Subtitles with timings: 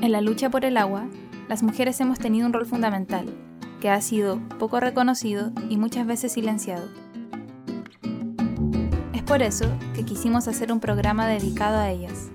[0.00, 1.06] En la lucha por el agua,
[1.48, 3.26] las mujeres hemos tenido un rol fundamental,
[3.80, 6.86] que ha sido poco reconocido y muchas veces silenciado.
[9.12, 12.30] Es por eso que quisimos hacer un programa dedicado a ellas.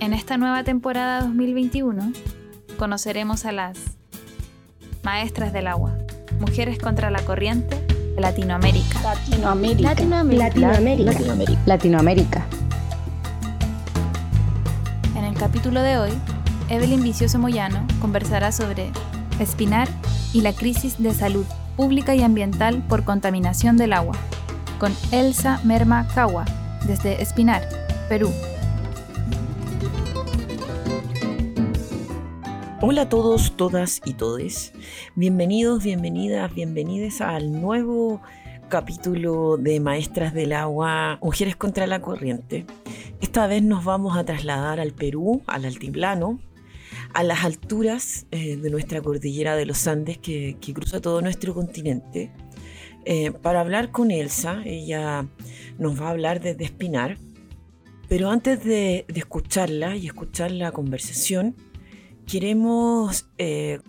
[0.00, 2.12] En esta nueva temporada 2021
[2.78, 3.78] conoceremos a las
[5.02, 5.98] Maestras del Agua,
[6.40, 7.76] Mujeres contra la Corriente
[8.14, 9.02] de Latinoamérica.
[9.02, 9.88] Latinoamérica.
[9.90, 10.48] Latinoamérica.
[10.48, 11.58] Latinoamérica.
[11.66, 12.46] Latinoamérica.
[15.68, 16.10] Capítulo de hoy,
[16.70, 18.90] Evelyn Vicioso Moyano conversará sobre
[19.38, 19.86] Espinar
[20.32, 21.44] y la crisis de salud
[21.76, 24.16] pública y ambiental por contaminación del agua,
[24.78, 26.46] con Elsa Merma Kawa,
[26.86, 27.68] desde Espinar,
[28.08, 28.30] Perú.
[32.80, 34.72] Hola a todos, todas y todes.
[35.16, 38.22] Bienvenidos, bienvenidas, bienvenidas al nuevo
[38.70, 42.64] capítulo de Maestras del Agua, Mujeres contra la Corriente.
[43.20, 46.38] Esta vez nos vamos a trasladar al Perú, al altiplano,
[47.14, 52.30] a las alturas eh, de nuestra cordillera de los Andes que, cruza todo nuestro continente,
[53.04, 54.62] eh, para hablar con Elsa.
[54.64, 55.26] Ella
[55.78, 57.18] nos va a hablar desde Espinar.
[58.08, 61.56] Pero antes de, escucharla y escuchar la conversación,
[62.24, 63.80] queremos eh,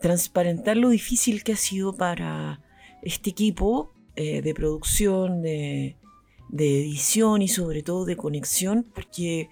[0.00, 2.60] transparentar lo difícil que ha sido para
[3.02, 5.96] este equipo de producción, de,
[6.52, 9.48] de, edición y sobre todo de conexión, porque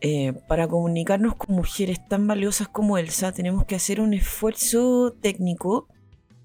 [0.00, 5.88] eh, para comunicarnos con mujeres tan valiosas como Elsa tenemos que hacer un esfuerzo técnico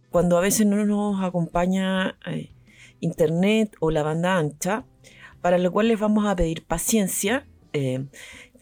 [0.09, 2.52] cuando a veces no nos acompaña eh,
[2.99, 4.86] internet o la banda ancha,
[5.41, 7.47] para lo cual les vamos a pedir paciencia.
[7.73, 8.05] Eh,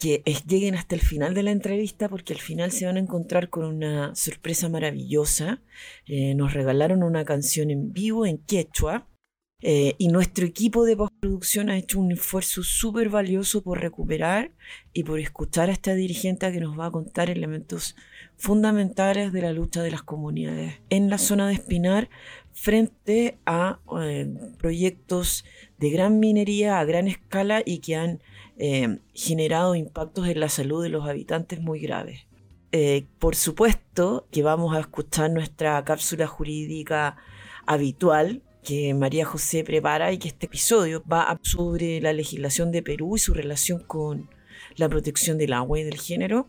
[0.00, 3.50] que lleguen hasta el final de la entrevista porque al final se van a encontrar
[3.50, 5.62] con una sorpresa maravillosa.
[6.34, 9.06] Nos regalaron una canción en vivo en quechua
[9.64, 14.50] eh, y nuestro equipo de postproducción ha hecho un esfuerzo súper valioso por recuperar
[14.92, 17.94] y por escuchar a esta dirigente que nos va a contar elementos
[18.36, 22.10] fundamentales de la lucha de las comunidades en la zona de Espinar
[22.52, 25.44] frente a eh, proyectos
[25.78, 28.20] de gran minería a gran escala y que han
[28.58, 32.26] eh, generado impactos en la salud de los habitantes muy graves.
[33.18, 37.18] Por supuesto que vamos a escuchar nuestra cápsula jurídica
[37.66, 43.16] habitual que María José prepara y que este episodio va sobre la legislación de Perú
[43.16, 44.30] y su relación con
[44.76, 46.46] la protección del agua y del género.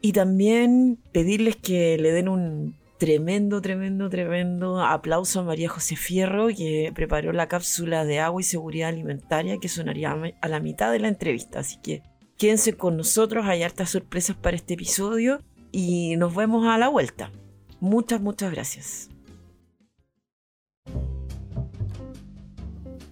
[0.00, 6.48] Y también pedirles que le den un tremendo, tremendo, tremendo aplauso a María José Fierro,
[6.48, 11.00] que preparó la cápsula de agua y seguridad alimentaria que sonaría a la mitad de
[11.00, 11.60] la entrevista.
[11.60, 12.02] Así que
[12.36, 15.40] quédense con nosotros, hay hartas sorpresas para este episodio
[15.72, 17.30] y nos vemos a la vuelta.
[17.80, 19.13] Muchas, muchas gracias.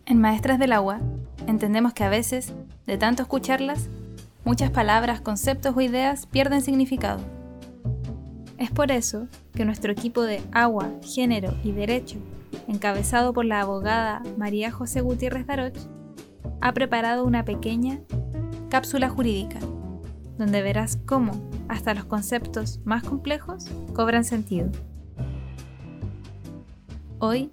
[0.05, 0.99] En Maestras del Agua,
[1.47, 2.53] entendemos que a veces,
[2.87, 3.89] de tanto escucharlas,
[4.45, 7.21] muchas palabras, conceptos o ideas pierden significado.
[8.59, 12.19] Es por eso que nuestro equipo de Agua, Género y Derecho,
[12.67, 15.79] encabezado por la abogada María José Gutiérrez Daroch,
[16.61, 18.01] ha preparado una pequeña
[18.71, 19.61] cápsula jurídica,
[20.37, 21.33] donde verás cómo
[21.69, 24.71] hasta los conceptos más complejos cobran sentido.
[27.21, 27.51] Hoy,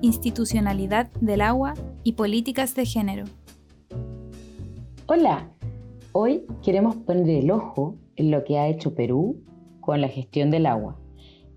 [0.00, 3.24] institucionalidad del agua y políticas de género.
[5.06, 5.50] Hola,
[6.12, 9.42] hoy queremos poner el ojo en lo que ha hecho Perú
[9.80, 10.98] con la gestión del agua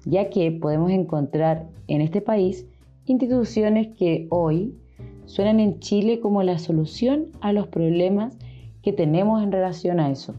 [0.05, 2.67] ya que podemos encontrar en este país
[3.05, 4.75] instituciones que hoy
[5.25, 8.37] suenan en Chile como la solución a los problemas
[8.81, 10.35] que tenemos en relación a eso.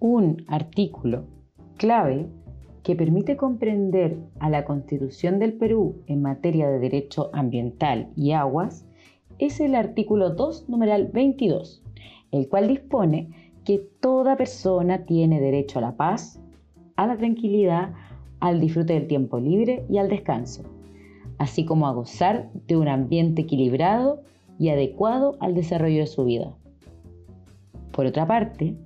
[0.00, 1.24] Un artículo
[1.76, 2.28] clave
[2.82, 8.84] que permite comprender a la Constitución del Perú en materia de derecho ambiental y aguas
[9.38, 11.82] es el artículo 2, numeral 22,
[12.32, 13.30] el cual dispone
[13.64, 16.40] que toda persona tiene derecho a la paz,
[16.96, 17.92] a la tranquilidad,
[18.40, 20.64] al disfrute del tiempo libre y al descanso,
[21.38, 24.22] así como a gozar de un ambiente equilibrado
[24.58, 26.52] y adecuado al desarrollo de su vida.
[27.92, 28.76] Por otra parte,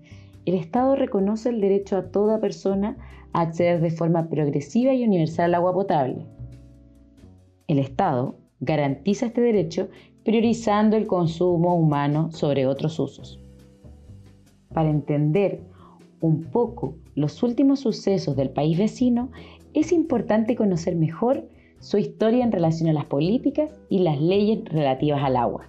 [0.44, 2.96] el Estado reconoce el derecho a toda persona
[3.42, 6.24] acceder de forma progresiva y universal al agua potable.
[7.68, 9.88] El Estado garantiza este derecho
[10.24, 13.38] priorizando el consumo humano sobre otros usos.
[14.72, 15.60] Para entender
[16.20, 19.30] un poco los últimos sucesos del país vecino,
[19.74, 21.46] es importante conocer mejor
[21.78, 25.68] su historia en relación a las políticas y las leyes relativas al agua.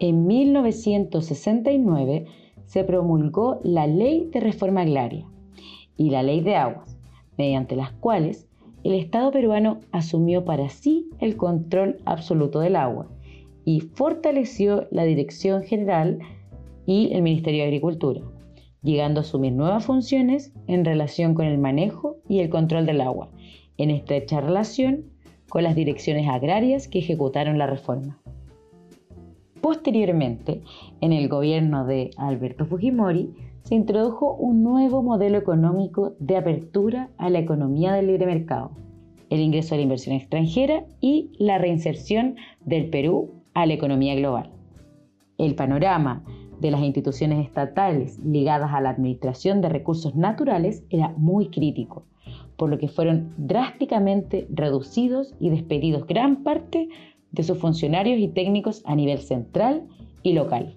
[0.00, 2.26] En 1969
[2.66, 5.24] se promulgó la Ley de Reforma Agraria
[5.98, 6.96] y la Ley de Aguas,
[7.36, 8.48] mediante las cuales
[8.84, 13.08] el Estado peruano asumió para sí el control absoluto del agua
[13.66, 16.20] y fortaleció la Dirección General
[16.86, 18.22] y el Ministerio de Agricultura,
[18.82, 23.28] llegando a asumir nuevas funciones en relación con el manejo y el control del agua,
[23.76, 25.04] en estrecha relación
[25.50, 28.18] con las direcciones agrarias que ejecutaron la reforma.
[29.60, 30.62] Posteriormente,
[31.00, 33.34] en el gobierno de Alberto Fujimori,
[33.68, 38.70] se introdujo un nuevo modelo económico de apertura a la economía del libre mercado,
[39.28, 44.48] el ingreso a la inversión extranjera y la reinserción del Perú a la economía global.
[45.36, 46.24] El panorama
[46.58, 52.06] de las instituciones estatales ligadas a la administración de recursos naturales era muy crítico,
[52.56, 56.88] por lo que fueron drásticamente reducidos y despedidos gran parte
[57.32, 59.86] de sus funcionarios y técnicos a nivel central
[60.22, 60.74] y local.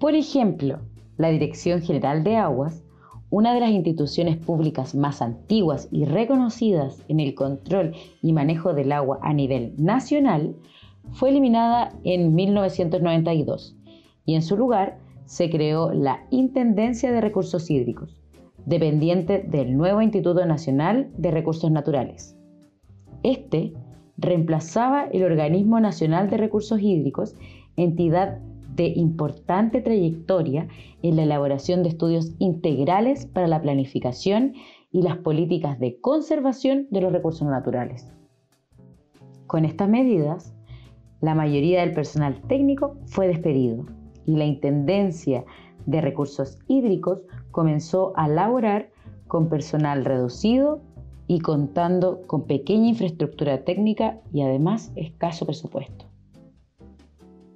[0.00, 0.80] Por ejemplo,
[1.20, 2.82] la Dirección General de Aguas,
[3.28, 8.90] una de las instituciones públicas más antiguas y reconocidas en el control y manejo del
[8.90, 10.56] agua a nivel nacional,
[11.12, 13.76] fue eliminada en 1992
[14.24, 18.20] y en su lugar se creó la Intendencia de Recursos Hídricos,
[18.64, 22.36] dependiente del nuevo Instituto Nacional de Recursos Naturales.
[23.22, 23.74] Este
[24.16, 27.36] reemplazaba el Organismo Nacional de Recursos Hídricos,
[27.76, 28.38] entidad
[28.76, 30.68] de importante trayectoria
[31.02, 34.54] en la elaboración de estudios integrales para la planificación
[34.92, 38.12] y las políticas de conservación de los recursos naturales.
[39.46, 40.54] Con estas medidas,
[41.20, 43.84] la mayoría del personal técnico fue despedido
[44.26, 45.44] y la Intendencia
[45.86, 47.20] de Recursos Hídricos
[47.50, 48.90] comenzó a laborar
[49.28, 50.80] con personal reducido
[51.26, 56.09] y contando con pequeña infraestructura técnica y además escaso presupuesto.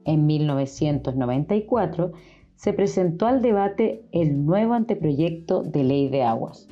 [0.05, 2.12] En 1994
[2.56, 6.69] se presentó al debate el nuevo anteproyecto de ley de aguas,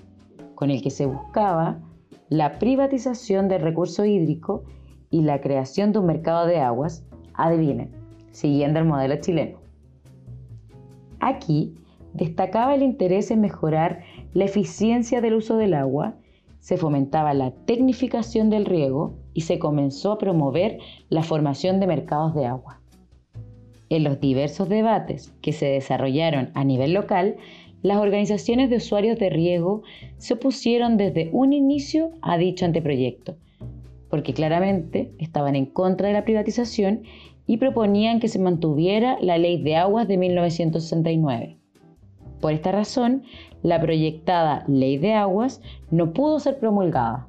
[0.55, 1.81] con el que se buscaba
[2.29, 4.64] la privatización del recurso hídrico
[5.11, 7.90] y la creación de un mercado de aguas, adivinen,
[8.31, 9.58] siguiendo el modelo chileno.
[11.20, 11.75] Aquí
[12.14, 14.02] destacaba el interés en mejorar
[14.34, 16.17] la eficiencia del uso del agua
[16.62, 22.34] se fomentaba la tecnificación del riego y se comenzó a promover la formación de mercados
[22.37, 22.81] de agua.
[23.93, 27.37] En los diversos debates que se desarrollaron a nivel local,
[27.83, 29.83] las organizaciones de usuarios de riego
[30.17, 33.37] se opusieron desde un inicio a dicho anteproyecto,
[34.09, 37.03] porque claramente estaban en contra de la privatización
[37.47, 41.59] y proponían que se mantuviera la ley de aguas de 1969.
[42.41, 43.25] Por esta razón,
[43.62, 45.61] la proyectada ley de aguas
[45.91, 47.29] no pudo ser promulgada.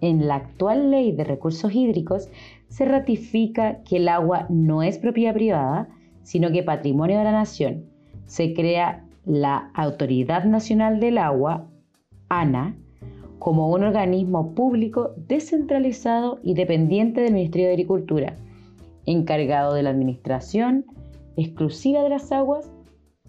[0.00, 2.28] En la actual ley de recursos hídricos
[2.72, 5.90] se ratifica que el agua no es propiedad privada,
[6.22, 7.84] sino que patrimonio de la nación.
[8.24, 11.68] Se crea la Autoridad Nacional del Agua,
[12.30, 12.74] ANA,
[13.38, 18.36] como un organismo público descentralizado y dependiente del Ministerio de Agricultura,
[19.04, 20.86] encargado de la administración
[21.36, 22.70] exclusiva de las aguas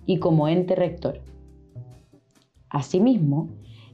[0.06, 1.20] y como ente rector.
[2.70, 3.50] Asimismo,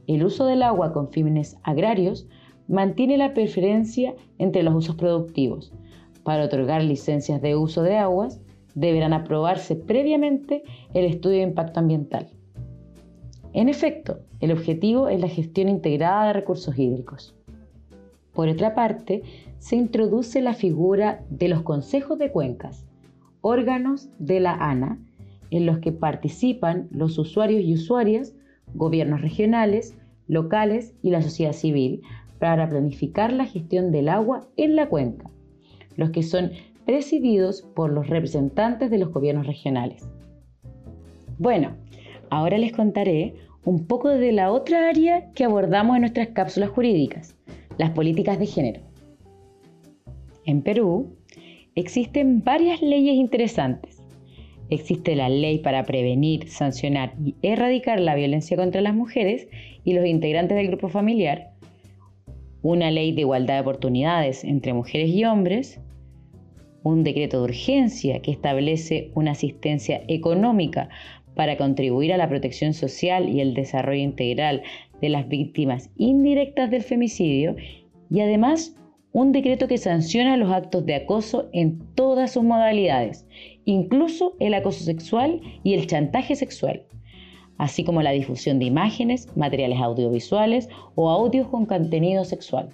[0.06, 2.28] el uso del agua con fines agrarios
[2.70, 5.72] mantiene la preferencia entre los usos productivos.
[6.22, 8.40] Para otorgar licencias de uso de aguas,
[8.76, 10.62] deberán aprobarse previamente
[10.94, 12.28] el estudio de impacto ambiental.
[13.52, 17.34] En efecto, el objetivo es la gestión integrada de recursos hídricos.
[18.32, 19.22] Por otra parte,
[19.58, 22.86] se introduce la figura de los consejos de cuencas,
[23.40, 25.00] órganos de la ANA,
[25.50, 28.32] en los que participan los usuarios y usuarias
[28.74, 29.96] gobiernos regionales,
[30.28, 32.02] locales y la sociedad civil
[32.40, 35.30] para planificar la gestión del agua en la cuenca,
[35.96, 36.50] los que son
[36.86, 40.08] presididos por los representantes de los gobiernos regionales.
[41.38, 41.76] Bueno,
[42.30, 47.36] ahora les contaré un poco de la otra área que abordamos en nuestras cápsulas jurídicas,
[47.78, 48.80] las políticas de género.
[50.46, 51.14] En Perú
[51.76, 54.00] existen varias leyes interesantes
[54.70, 59.48] Existe la ley para prevenir, sancionar y erradicar la violencia contra las mujeres
[59.84, 61.49] y los integrantes del grupo familiar,
[62.62, 65.80] una ley de igualdad de oportunidades entre mujeres y hombres,
[66.82, 70.88] un decreto de urgencia que establece una asistencia económica
[71.34, 74.62] para contribuir a la protección social y el desarrollo integral
[75.00, 77.56] de las víctimas indirectas del femicidio
[78.10, 78.76] y además
[79.12, 83.26] un decreto que sanciona los actos de acoso en todas sus modalidades,
[83.64, 86.84] incluso el acoso sexual y el chantaje sexual,
[87.60, 92.70] así como la difusión de imágenes, materiales audiovisuales o audios con contenido sexual.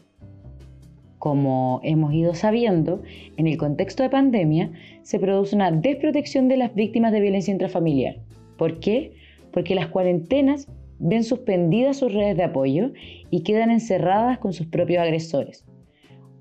[1.18, 3.02] Como hemos ido sabiendo,
[3.36, 4.70] en el contexto de pandemia
[5.02, 8.18] se produce una desprotección de las víctimas de violencia intrafamiliar.
[8.56, 9.10] ¿Por qué?
[9.50, 10.68] Porque las cuarentenas
[11.00, 12.92] ven suspendidas sus redes de apoyo
[13.28, 15.64] y quedan encerradas con sus propios agresores.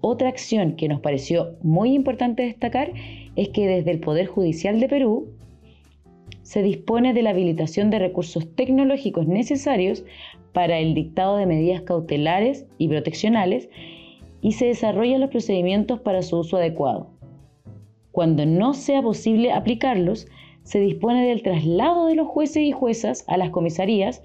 [0.01, 2.93] Otra acción que nos pareció muy importante destacar
[3.35, 5.34] es que desde el Poder Judicial de Perú
[6.45, 10.05] se dispone de la habilitación de recursos tecnológicos necesarios
[10.53, 13.67] para el dictado de medidas cautelares y proteccionales
[14.41, 17.09] y se desarrollan los procedimientos para su uso adecuado.
[18.11, 20.27] Cuando no sea posible aplicarlos,
[20.61, 24.21] se dispone del traslado de los jueces y juezas a las comisarías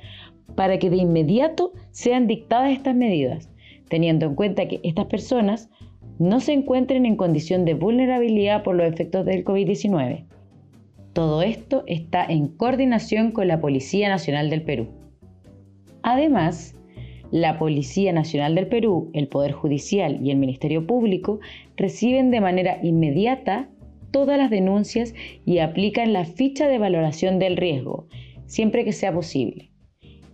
[0.56, 3.48] para que de inmediato sean dictadas estas medidas,
[3.88, 5.70] teniendo en cuenta que estas personas
[6.18, 10.26] no se encuentren en condición de vulnerabilidad por los efectos del COVID-19.
[11.12, 14.88] Todo esto está en coordinación con la Policía Nacional del Perú.
[16.02, 16.76] Además,
[17.32, 21.40] la Policía Nacional del Perú, el Poder Judicial y el Ministerio Público
[21.76, 23.68] reciben de manera inmediata
[24.12, 25.14] todas las denuncias
[25.44, 28.06] y aplican la ficha de valoración del riesgo,
[28.46, 29.70] siempre que sea posible.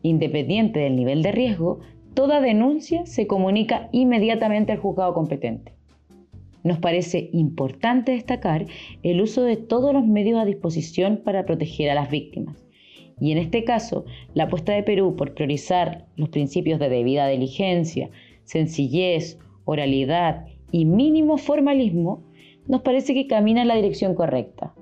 [0.02, 1.80] Independiente del nivel de riesgo,
[2.12, 5.75] toda denuncia se comunica inmediatamente al juzgado competente.
[6.66, 8.66] Nos parece importante destacar
[9.04, 12.56] el uso de todos los medios a disposición para proteger a las víctimas.
[13.20, 14.04] Y en este caso,
[14.34, 18.10] la apuesta de Perú por priorizar los principios de debida diligencia,
[18.42, 22.24] sencillez, oralidad y mínimo formalismo
[22.66, 24.74] nos parece que camina en la dirección correcta.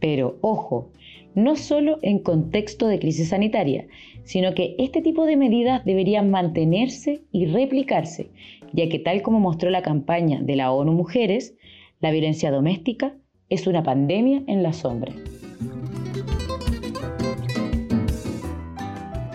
[0.00, 0.92] Pero ojo,
[1.34, 3.86] no solo en contexto de crisis sanitaria,
[4.24, 8.30] sino que este tipo de medidas deberían mantenerse y replicarse,
[8.72, 11.54] ya que tal como mostró la campaña de la ONU Mujeres,
[12.00, 13.14] la violencia doméstica
[13.48, 15.12] es una pandemia en la sombra.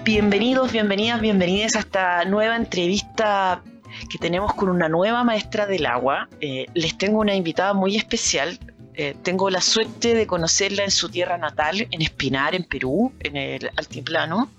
[0.03, 3.61] Bienvenidos, bienvenidas, bienvenidas a esta nueva entrevista
[4.09, 6.29] que tenemos con una nueva maestra del agua.
[6.39, 8.57] Eh, les tengo una invitada muy especial.
[8.93, 13.37] Eh, tengo la suerte de conocerla en su tierra natal, en Espinar, en Perú, en
[13.37, 14.49] el Altiplano.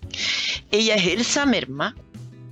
[0.70, 1.96] Ella es Elsa Merma,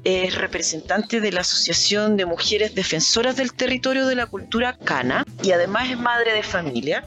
[0.07, 5.51] es representante de la Asociación de Mujeres Defensoras del Territorio de la Cultura Cana y
[5.51, 7.05] además es madre de familia.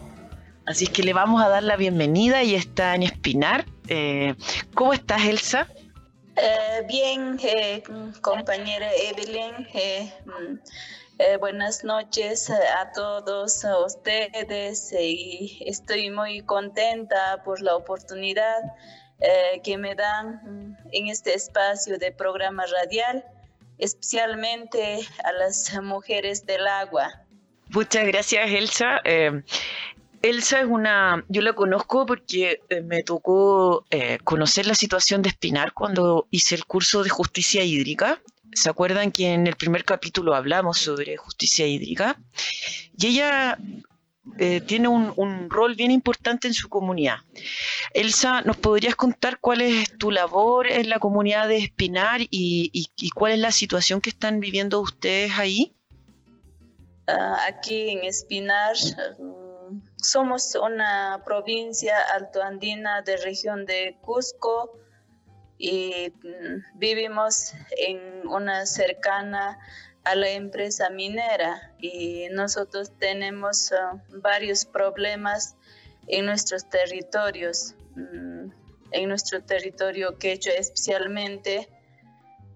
[0.65, 3.63] Así que le vamos a dar la bienvenida y está en Espinar.
[3.87, 4.35] Eh,
[4.73, 5.67] ¿Cómo estás, Elsa?
[6.35, 7.83] Eh, bien, eh,
[8.21, 17.77] compañera Evelyn, eh, mm, buenas noches a todos ustedes y estoy muy contenta por la
[17.77, 18.61] oportunidad
[19.63, 23.25] que me dan en este espacio de programa radial,
[23.77, 27.25] especialmente a las mujeres del agua.
[27.69, 29.01] Muchas gracias, Elsa.
[30.21, 35.29] Elsa es una, yo la conozco porque eh, me tocó eh, conocer la situación de
[35.29, 38.21] Espinar cuando hice el curso de justicia hídrica.
[38.51, 42.19] ¿Se acuerdan que en el primer capítulo hablamos sobre justicia hídrica?
[42.97, 43.57] Y ella
[44.37, 47.17] eh, tiene un, rol bien importante en su comunidad.
[47.93, 53.33] Elsa, ¿nos podrías contar cuál es tu labor en la comunidad de Espinar y, cuál
[53.33, 55.75] es la situación que están viviendo ustedes ahí?
[57.07, 58.75] Ah, aquí en Espinar
[59.97, 64.79] somos una provincia altoandina de región de Cusco
[65.57, 69.59] y mm, vivimos en una cercana
[70.09, 75.55] a la empresa minera y nosotros tenemos uh, varios problemas
[76.07, 77.75] en nuestros territorios.
[77.95, 78.51] Mm,
[78.91, 81.69] en nuestro territorio quechua especialmente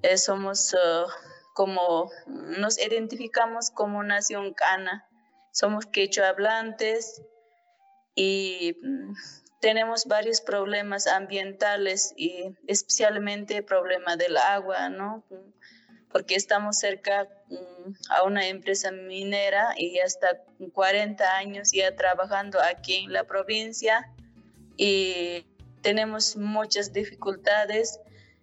[0.02, 1.08] eh, somos uh,
[1.54, 5.08] como nos identificamos como nación cana
[5.52, 7.22] somos quechua hablantes
[8.16, 9.14] y mm,
[9.64, 15.24] tenemos varios problemas ambientales y especialmente problema del agua, ¿no?
[16.12, 17.30] Porque estamos cerca
[18.10, 20.44] a una empresa minera y hasta
[20.74, 24.10] 40 años ya trabajando aquí en la provincia
[24.78, 25.46] y
[25.82, 28.00] tenemos muchas dificultades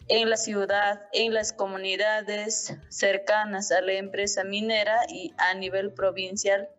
[0.07, 6.69] en la ciudad, en las comunidades cercanas a la empresa minera y a nivel provincial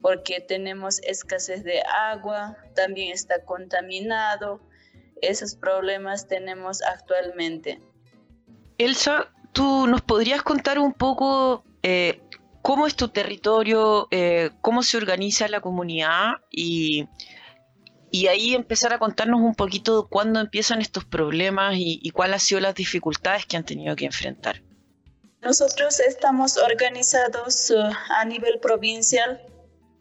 [0.00, 4.60] porque tenemos escasez de agua, también está contaminado.
[5.20, 7.80] Esos problemas tenemos actualmente.
[8.78, 12.20] Elsa, ¿tú nos podrías contar un poco eh,
[12.60, 17.06] cómo es tu territorio, eh, cómo se organiza la comunidad y,
[18.10, 22.40] y, ahí empezar a contarnos un poquito cuándo empiezan estos problemas y, y cuáles han
[22.40, 24.62] sido las dificultades que han tenido que enfrentar?
[25.40, 27.90] Nosotros estamos organizados uh,
[28.20, 29.40] a nivel provincial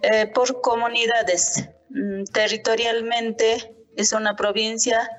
[0.01, 1.70] eh, por comunidades.
[1.89, 5.10] Mm, territorialmente es una provincia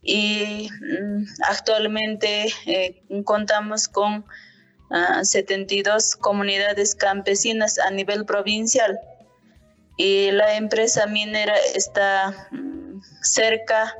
[0.00, 4.24] y mm, actualmente eh, contamos con
[5.22, 8.98] 72 ah, comunidades campesinas a nivel provincial.
[9.96, 13.94] Y la empresa minera está mm, cerca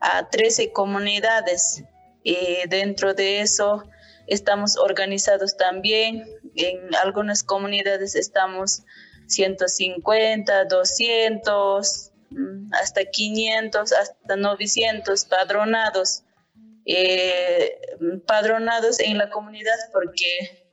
[0.00, 1.84] a 13 comunidades.
[2.22, 3.84] Y dentro de eso
[4.26, 6.24] estamos organizados también.
[6.56, 8.82] En algunas comunidades estamos
[9.26, 16.22] 150, 200, mm, hasta 500, hasta 900 padronados,
[16.86, 17.78] eh,
[18.26, 20.64] padronados en la comunidad porque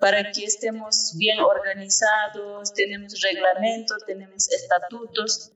[0.00, 5.52] para que estemos bien organizados, tenemos reglamentos, tenemos estatutos.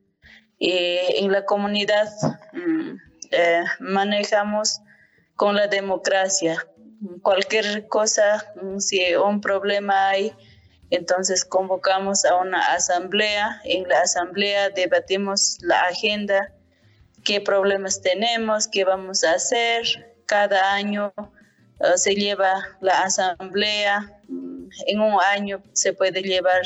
[0.60, 2.08] Eh, en la comunidad
[2.52, 2.96] mm,
[3.32, 4.80] eh, manejamos
[5.34, 6.64] con la democracia.
[7.22, 10.32] Cualquier cosa, mm, si un problema hay,
[10.90, 13.60] entonces convocamos a una asamblea.
[13.64, 16.52] En la asamblea debatimos la agenda,
[17.24, 20.14] qué problemas tenemos, qué vamos a hacer.
[20.26, 24.20] Cada año uh, se lleva la asamblea.
[24.28, 26.62] Mm, en un año se puede llevar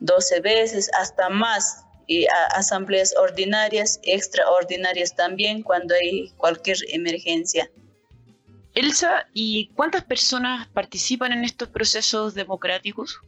[0.00, 1.84] 12 veces, hasta más.
[2.06, 2.26] Y
[2.56, 7.70] asambleas ordinarias, extraordinarias también, cuando hay cualquier emergencia.
[8.74, 13.20] Elsa, ¿y cuántas personas participan en estos procesos democráticos?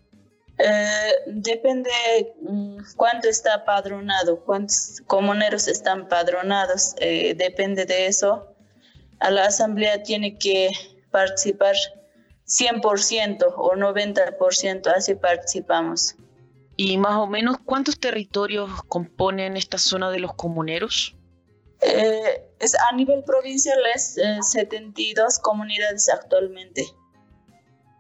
[0.59, 1.91] Eh, depende
[2.43, 8.55] mm, cuánto está padronado, cuántos comuneros están padronados, eh, depende de eso.
[9.19, 10.71] A la asamblea tiene que
[11.11, 11.75] participar
[12.47, 16.17] 100% o 90%, así participamos.
[16.77, 21.15] ¿Y más o menos cuántos territorios componen esta zona de los comuneros?
[21.81, 24.17] Eh, es a nivel provincial es
[24.53, 26.85] 72 comunidades actualmente.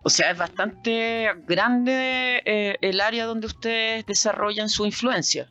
[0.02, 5.48] O sea, es bastante grande eh, el área donde ustedes desarrollan su influencia.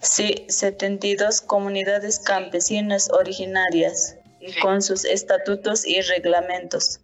[0.00, 4.16] Sí, 72 comunidades campesinas originarias
[4.62, 7.00] con sus estatutos y reglamentos.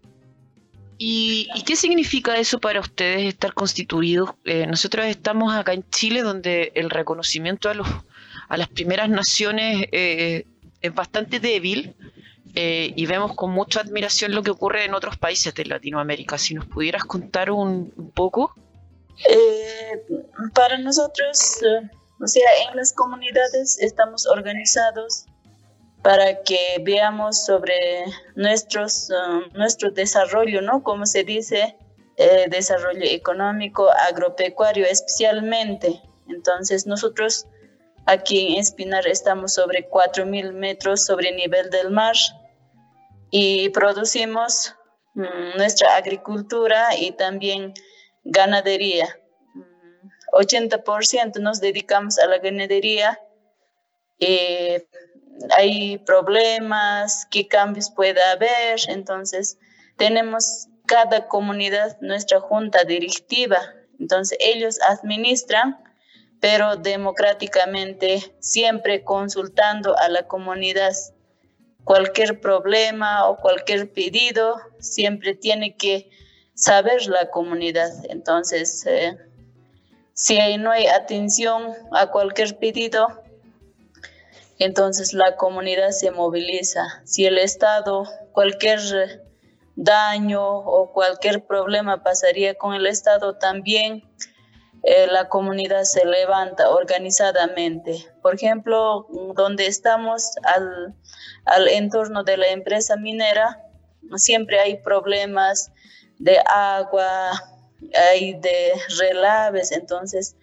[0.98, 4.30] ¿Y, qué significa eso para ustedes estar constituidos?
[4.44, 7.86] Eh, nosotros estamos acá en Chile donde el reconocimiento a, los,
[8.48, 10.46] a las primeras naciones eh,
[10.80, 11.94] es bastante débil
[12.58, 16.38] eh, y vemos con mucha admiración lo que ocurre en otros países de Latinoamérica.
[16.38, 18.54] Si nos pudieras contar un, poco.
[19.28, 20.02] Eh,
[20.54, 25.26] para nosotros, eh, o sea, en las comunidades estamos organizados
[26.02, 27.74] para que veamos sobre
[28.36, 29.10] nuestros,
[29.52, 30.82] nuestro desarrollo, ¿no?
[30.82, 31.76] Como se dice,
[32.48, 36.00] desarrollo económico, agropecuario especialmente.
[36.28, 37.46] Entonces nosotros
[38.06, 42.14] aquí en Espinar estamos sobre 4.000 metros sobre nivel del mar
[43.30, 44.74] y producimos
[45.14, 47.74] mm, nuestra agricultura y también
[48.24, 49.18] ganadería.
[50.32, 53.18] 80% mm, nos dedicamos a la ganadería.
[54.18, 54.86] Eh,
[55.56, 59.58] hay problemas, qué cambios puede haber, entonces
[59.96, 63.58] tenemos cada comunidad nuestra junta directiva,
[63.98, 65.78] entonces ellos administran,
[66.40, 70.92] pero democráticamente, siempre consultando a la comunidad
[71.86, 76.10] cualquier problema o cualquier pedido, siempre tiene que
[76.52, 77.88] saber la comunidad.
[78.08, 79.16] Entonces, eh,
[80.12, 83.06] si no hay atención a cualquier pedido,
[84.58, 86.82] entonces la comunidad se moviliza.
[87.04, 88.80] Si el Estado, cualquier
[89.76, 94.02] daño o cualquier problema pasaría con el Estado, también
[94.88, 98.06] eh, la comunidad se levanta organizadamente.
[98.22, 100.94] Por ejemplo, donde estamos al,
[101.44, 103.64] al entorno de la empresa minera,
[104.14, 105.72] siempre hay problemas
[106.20, 107.32] de agua,
[108.12, 110.36] hay de relaves, entonces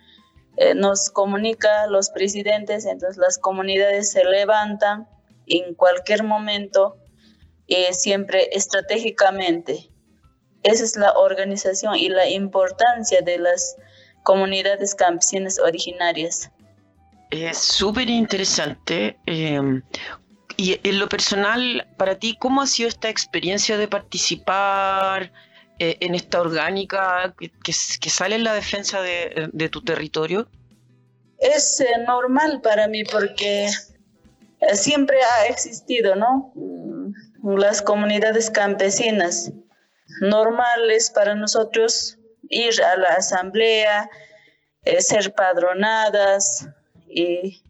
[0.58, 5.08] eh, nos comunica los presidentes, entonces las comunidades se levantan
[5.48, 6.98] en cualquier momento,
[7.66, 9.90] y siempre estratégicamente.
[10.64, 13.78] Esa es la organización y la importancia de las
[14.24, 16.50] comunidades campesinas originarias.
[17.30, 19.18] Es súper interesante.
[19.26, 19.82] Em,
[20.56, 25.32] y en lo personal, para ti, ¿cómo ha sido esta experiencia de participar
[25.80, 27.34] eh, en esta orgánica
[27.64, 30.48] que, sale en la defensa de, tu territorio?
[31.40, 36.52] Es eh, normal para mí porque eh, siempre ha existido, ¿no?
[36.56, 39.52] Mm, las comunidades campesinas.
[40.22, 42.20] Normal es para nosotros
[42.54, 44.10] ir a la asamblea,
[44.86, 46.68] eh, ser padronadas
[47.08, 47.64] y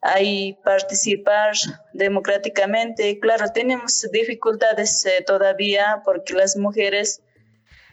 [0.00, 1.54] ahí participar
[1.92, 3.18] democráticamente.
[3.20, 7.22] Claro, tenemos dificultades eh, todavía porque las mujeres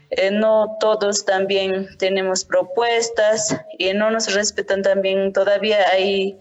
[0.09, 6.39] eh, no todos también tenemos propuestas y no nos respetan también, todavía hay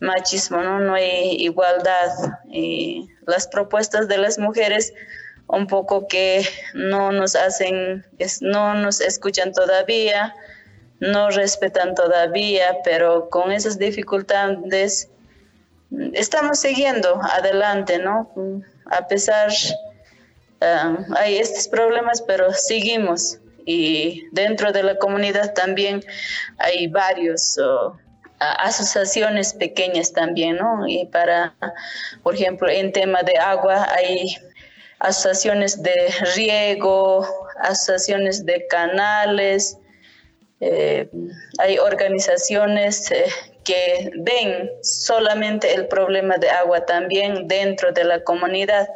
[0.00, 2.10] machismo, no, no hay igualdad.
[2.50, 4.92] Y las propuestas de las mujeres
[5.46, 8.04] un poco que no nos hacen,
[8.40, 10.34] no nos escuchan todavía,
[11.00, 15.08] no respetan todavía, pero con esas dificultades
[16.12, 18.30] estamos siguiendo adelante, ¿no?
[18.86, 19.50] A pesar,
[20.60, 23.38] um, hay estos problemas, pero seguimos.
[23.66, 26.04] Y dentro de la comunidad también
[26.58, 27.58] hay varios,
[28.38, 30.86] asociaciones pequeñas también, ¿no?
[30.86, 31.54] Y para,
[32.22, 34.36] por ejemplo, en tema de agua hay
[34.98, 37.26] asociaciones de riego,
[37.62, 39.78] asociaciones de canales,
[40.60, 41.10] eh,
[41.58, 43.26] hay organizaciones eh,
[43.64, 48.88] que ven solamente el problema de agua también dentro de la comunidad,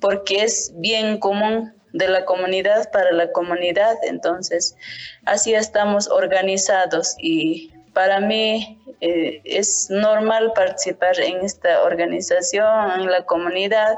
[0.00, 4.76] porque es bien común de la comunidad para la comunidad, entonces
[5.24, 13.24] así estamos organizados y para mí eh, es normal participar en esta organización, en la
[13.24, 13.94] comunidad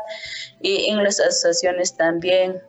[0.62, 2.62] y en las asociaciones también.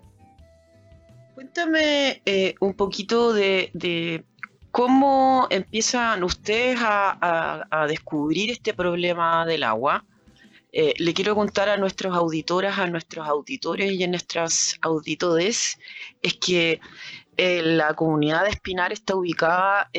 [1.36, 4.24] Cuéntame eh, un poquito de,
[4.72, 10.04] cómo empiezan ustedes a, descubrir este problema del agua.
[10.72, 15.78] Eh, le quiero contar a nuestros auditoras, a nuestros auditores y a nuestras auditores,
[16.24, 16.80] es que
[17.38, 19.90] la comunidad de Espinar está ubicada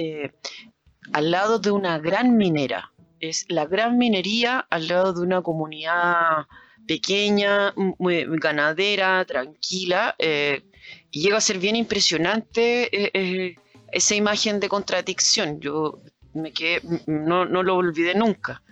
[1.13, 2.93] al lado de una gran minera.
[3.21, 6.47] Es la gran minería al lado de una comunidad
[6.87, 10.15] pequeña, ganadera, tranquila.
[10.19, 10.63] Eh,
[11.11, 13.57] y llega a ser bien impresionante eh, eh,
[13.93, 15.61] esa imagen de contradicción.
[15.61, 16.01] Yo
[16.35, 18.63] me quedé, no, lo olvidé nunca.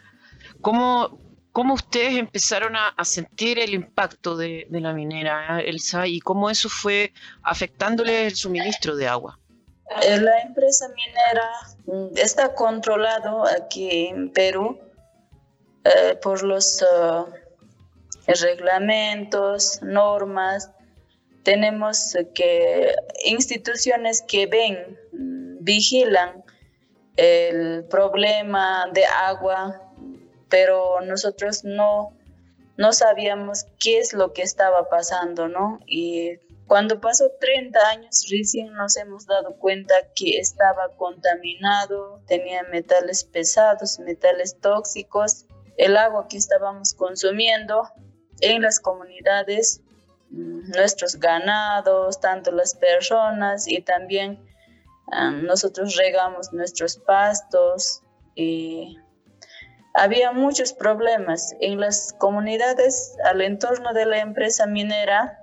[0.61, 1.20] ¿Cómo,
[1.53, 6.68] cómo ustedes empezaron a, sentir el impacto de, de, la minera, Elsa, y cómo eso
[6.68, 9.38] fue afectándole el suministro de agua?
[10.03, 11.51] Eh, la empresa minera
[11.87, 14.79] mm, está controlado aquí en Perú
[15.85, 20.70] eh, por los eh, reglamentos, normas.
[21.42, 26.44] Tenemos que instituciones que ven, mm, vigilan
[27.16, 29.83] el problema de agua,
[30.51, 32.12] pero nosotros no,
[32.77, 35.81] no sabíamos qué es lo que estaba pasando, ¿no?
[35.87, 43.24] Y cuando pasó 30 años, recién nos hemos dado cuenta que estaba contaminado, tenía metales
[43.24, 45.46] pesados, metales tóxicos.
[45.78, 47.88] El agua que estábamos consumiendo
[48.40, 49.81] en las comunidades,
[50.31, 54.46] mm, nuestros ganados, tanto las personas y también
[55.42, 58.02] nosotros regamos nuestros pastos
[58.35, 58.98] y
[59.94, 65.40] había muchos problemas en las comunidades al entorno de la empresa minera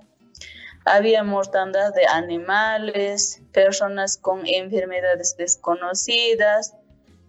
[0.86, 6.74] había mortandad de animales, personas con enfermedades desconocidas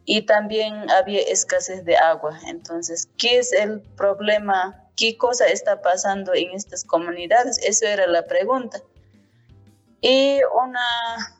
[0.05, 2.39] y también había escasez de agua.
[2.45, 4.87] Entonces, ¿qué es el problema?
[4.95, 7.57] ¿Qué cosa está pasando en estas comunidades?
[7.63, 8.79] Esa era la pregunta.
[10.01, 11.39] Y una,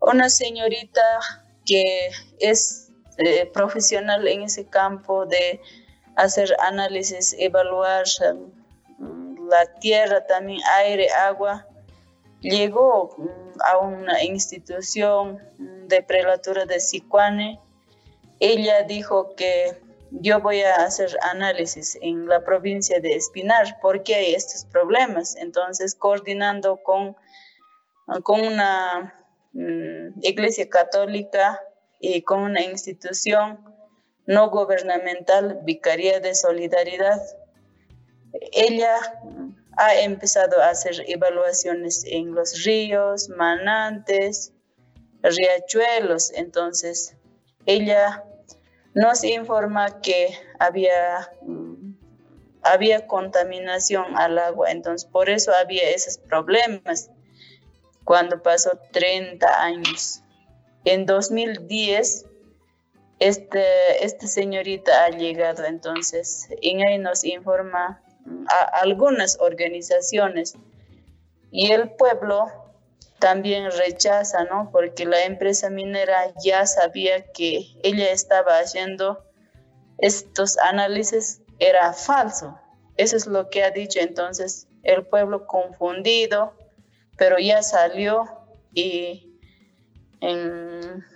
[0.00, 1.02] una señorita
[1.66, 2.08] que
[2.40, 5.60] es eh, profesional en ese campo de
[6.16, 8.06] hacer análisis, evaluar
[9.48, 11.66] la tierra, también aire, agua,
[12.40, 15.38] llegó mm, a una institución
[15.88, 17.60] de prelatura de Sicuane.
[18.40, 19.80] Ella dijo que
[20.10, 25.36] yo voy a hacer análisis en la provincia de Espinar porque hay estos problemas.
[25.36, 27.16] Entonces, coordinando con,
[28.22, 29.14] con una
[29.52, 31.60] mm, iglesia católica
[32.00, 33.64] y con una institución
[34.26, 37.22] no gubernamental, Vicaría de Solidaridad,
[38.52, 38.96] ella
[39.76, 44.52] ha empezado a hacer evaluaciones en los ríos, manantes,
[45.22, 46.32] riachuelos.
[46.32, 47.16] Entonces,
[47.66, 48.24] ella
[48.94, 51.94] nos informa que había, mm,
[52.62, 54.70] había contaminación al agua.
[54.70, 57.10] Entonces, por eso había esos problemas
[58.04, 60.22] cuando pasó 30 años.
[60.84, 62.24] En 2010,
[63.18, 68.02] este, esta señorita ha llegado, entonces, en nos informa
[68.48, 70.54] a algunas organizaciones
[71.50, 72.46] y el pueblo
[73.18, 74.70] también rechaza, ¿no?
[74.70, 79.24] Porque la empresa minera ya sabía que ella estaba haciendo
[79.98, 82.58] estos análisis, era falso.
[82.96, 86.54] Eso es lo que ha dicho entonces el pueblo confundido,
[87.16, 88.26] pero ya salió
[88.74, 89.22] y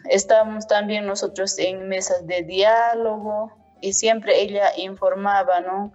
[0.09, 5.93] estamos también nosotros en mesas de diálogo y siempre ella informaba, ¿no?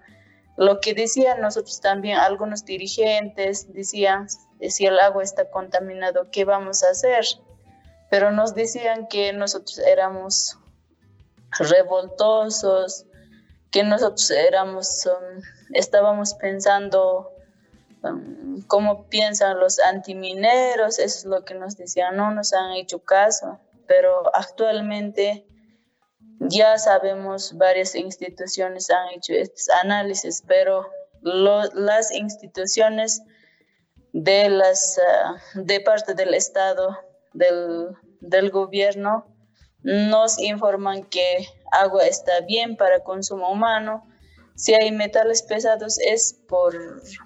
[0.58, 4.28] Lo que decían nosotros también, algunos dirigentes decían,
[4.70, 7.26] si el agua está contaminado, ¿qué vamos a hacer?
[8.10, 10.58] Pero nos decían que nosotros éramos
[11.60, 13.06] revoltosos,
[13.72, 15.42] que nosotros éramos, um,
[15.74, 17.32] estábamos pensando
[18.04, 23.00] um, cómo piensan los antimineros, eso es lo que nos decían, no nos han hecho
[23.00, 25.46] caso, pero actualmente
[26.50, 30.86] ya sabemos, varias instituciones han hecho estos análisis, pero
[31.22, 33.22] las instituciones
[34.14, 36.98] de, las, ah, de parte del Estado,
[37.34, 37.90] del,
[38.22, 39.26] del gobierno,
[39.82, 44.04] nos informan que agua está bien para consumo humano.
[44.56, 46.74] Si hay metales pesados es por,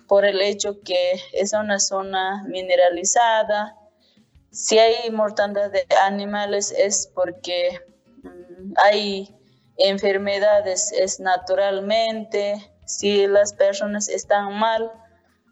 [0.08, 3.78] por el hecho que es una zona mineralizada.
[4.52, 7.80] Si hay mortandad de animales es porque
[8.78, 9.36] hay
[9.78, 12.72] enfermedades, es naturalmente.
[12.86, 14.92] Si las personas están mal,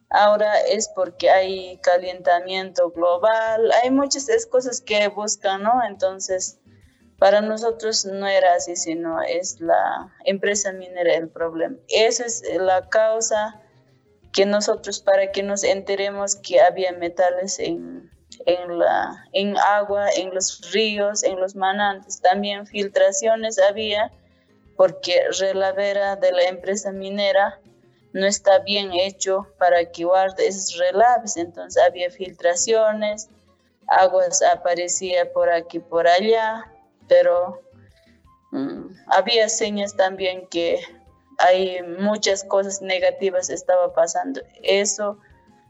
[0.09, 3.71] ahora es porque hay calentamiento global.
[3.83, 5.81] Hay muchas cosas que buscan, ¿no?
[5.87, 6.59] Entonces,
[7.17, 11.77] para nosotros no era así, sino es la empresa minera el problema.
[11.87, 13.61] Esa es la causa
[14.31, 18.11] que nosotros, para que nos enteremos que había metales en,
[18.45, 24.11] en, la, en agua, en los ríos, en los manantes, también filtraciones había,
[24.75, 27.59] porque relavera de la empresa minera
[28.13, 33.29] no está bien hecho para que guarde esos relaves, entonces había filtraciones,
[33.87, 36.71] aguas aparecía por aquí, por allá,
[37.07, 37.61] pero
[38.51, 40.79] mm, había señas también que
[41.37, 44.41] hay muchas cosas negativas estaba pasando.
[44.63, 45.19] Eso,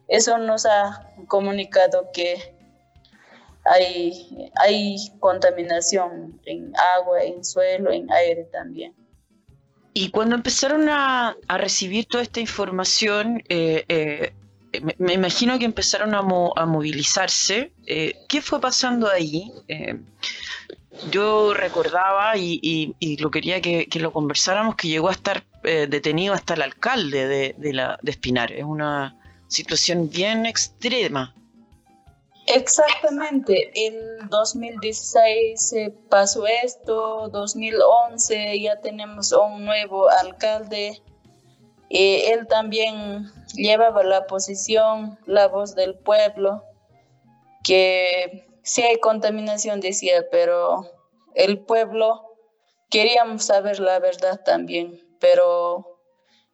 [0.07, 2.56] eso nos ha comunicado que
[3.67, 8.93] hay, contaminación en agua, en suelo, en aire también.
[9.93, 14.33] Y cuando empezaron a, recibir toda esta información, eh, eh,
[14.99, 17.71] me, imagino que empezaron a, movilizarse.
[17.85, 19.51] Eh, ¿Qué fue pasando ahí?
[21.11, 26.61] yo recordaba y, lo quería que, lo conversáramos, que llegó a estar detenido hasta el
[26.61, 28.51] alcalde de, la, de Espinar.
[28.51, 29.15] Es una
[29.47, 31.33] situación bien extrema.
[32.47, 35.73] Exactamente, en 2016
[36.09, 41.01] pasó esto, 2011 ya tenemos un nuevo alcalde.
[41.89, 46.63] y él también llevaba la posición, la voz del pueblo,
[47.65, 50.89] que sí hay contaminación, decía, pero
[51.35, 52.37] el pueblo
[52.89, 55.99] queríamos saber la verdad también, pero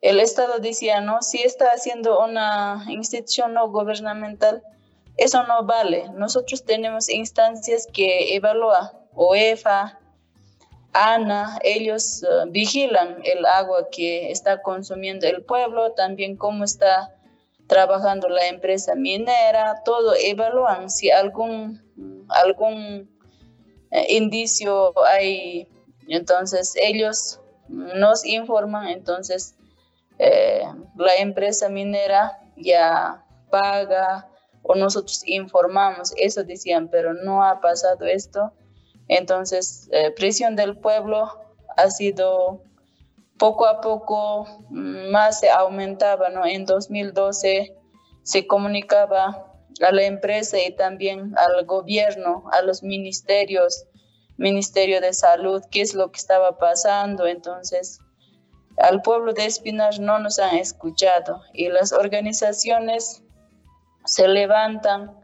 [0.01, 4.63] el Estado decía, no, si está haciendo una institución no gubernamental,
[5.17, 6.09] eso no vale.
[6.15, 9.99] Nosotros tenemos instancias que evalúan, OEFA,
[10.93, 17.15] ANA, ellos eh, vigilan el agua que está consumiendo el pueblo, también cómo está
[17.67, 21.81] trabajando la empresa minera, todo evalúan si algún
[22.29, 23.09] algún
[23.91, 25.67] eh, indicio hay,
[26.07, 29.55] entonces ellos nos informan, entonces
[30.19, 30.63] eh,
[30.95, 34.29] la empresa minera ya paga
[34.63, 38.53] o nosotros informamos, eso decían, pero no ha pasado esto.
[39.07, 41.29] Entonces, eh, presión del pueblo
[41.75, 42.63] ha sido
[43.37, 46.45] poco a poco mm, más se aumentaba, ¿no?
[46.45, 47.75] En 2012
[48.23, 53.85] se comunicaba a la empresa y también al gobierno, a los ministerios,
[54.37, 57.27] Ministerio de Salud, qué es lo que estaba pasando.
[57.27, 57.99] Entonces,
[58.77, 63.22] al pueblo de Espinar no nos han escuchado y las organizaciones
[64.05, 65.17] se levantan.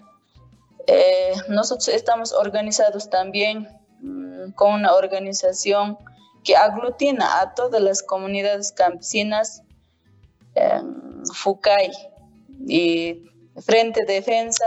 [0.88, 3.68] Eh, nosotros estamos organizados también
[4.02, 5.98] mm, con una organización
[6.44, 9.62] que aglutina a todas las comunidades campesinas,
[10.56, 11.92] en FUCAI,
[12.68, 13.26] y
[13.62, 14.66] Frente Defensa,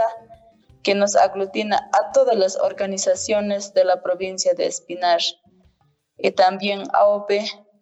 [0.81, 5.21] que nos aglutina a todas las organizaciones de la provincia de Espinar,
[6.17, 7.31] y también AOP,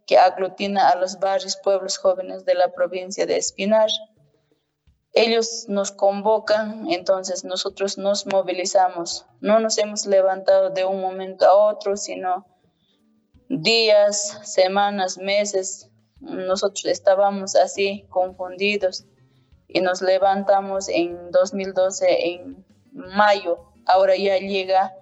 [0.08, 3.90] que aglutina a los barrios, pueblos jóvenes de la provincia de Espinar.
[5.14, 9.26] Ellos nos convocan, entonces nosotros nos movilizamos.
[9.42, 12.46] No nos hemos levantado de un momento a otro, sino
[13.50, 15.90] días, semanas, meses.
[16.20, 19.06] Nosotros estábamos así confundidos
[19.68, 23.72] y nos levantamos en 2012 en mayo.
[23.86, 24.94] Ahora ya llega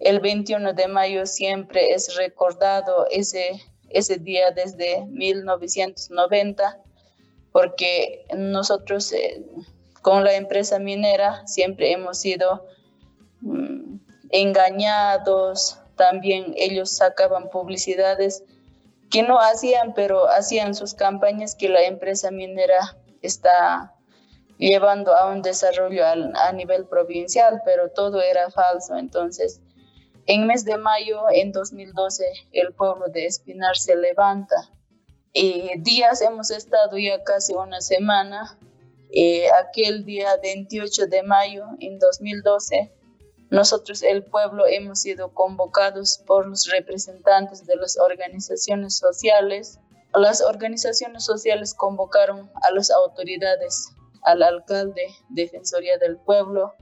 [0.00, 6.82] el 21 de mayo, siempre es recordado ese, ese día desde 1990,
[7.56, 9.42] porque nosotros eh,
[10.02, 12.66] con la empresa minera siempre hemos sido
[13.40, 13.96] mm,
[14.28, 18.44] engañados, también ellos sacaban publicidades
[19.10, 23.94] que no hacían, pero hacían sus campañas que la empresa minera está
[24.58, 28.98] llevando a un desarrollo a nivel provincial, pero todo era falso.
[28.98, 29.62] Entonces,
[30.26, 34.56] en mes de mayo en 2012, el pueblo de Espinar se levanta.
[35.38, 38.58] Y días hemos estado ya casi una semana.
[39.60, 42.90] aquel día 28 de mayo en 2012,
[43.50, 49.78] nosotros el pueblo hemos sido convocados por los representantes de las organizaciones sociales.
[50.14, 53.90] Las organizaciones sociales convocaron a las autoridades
[54.22, 56.72] al alcalde, Defensoría del Pueblo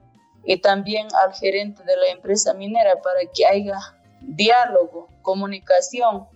[0.45, 3.81] y también al gerente de la empresa minera para que haya
[4.21, 6.29] diálogo, comunicación.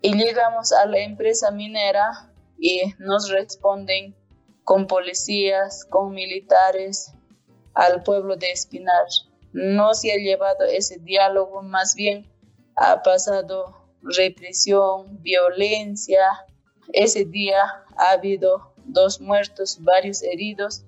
[0.00, 4.14] Y llegamos a la empresa minera y nos responden
[4.64, 7.12] con policías, con militares,
[7.74, 9.06] al pueblo de Espinar.
[9.52, 12.30] No se ha llevado ese diálogo, más bien
[12.76, 16.20] ha pasado represión, violencia.
[16.92, 20.84] Ese día ha habido dos muertos, varios heridos,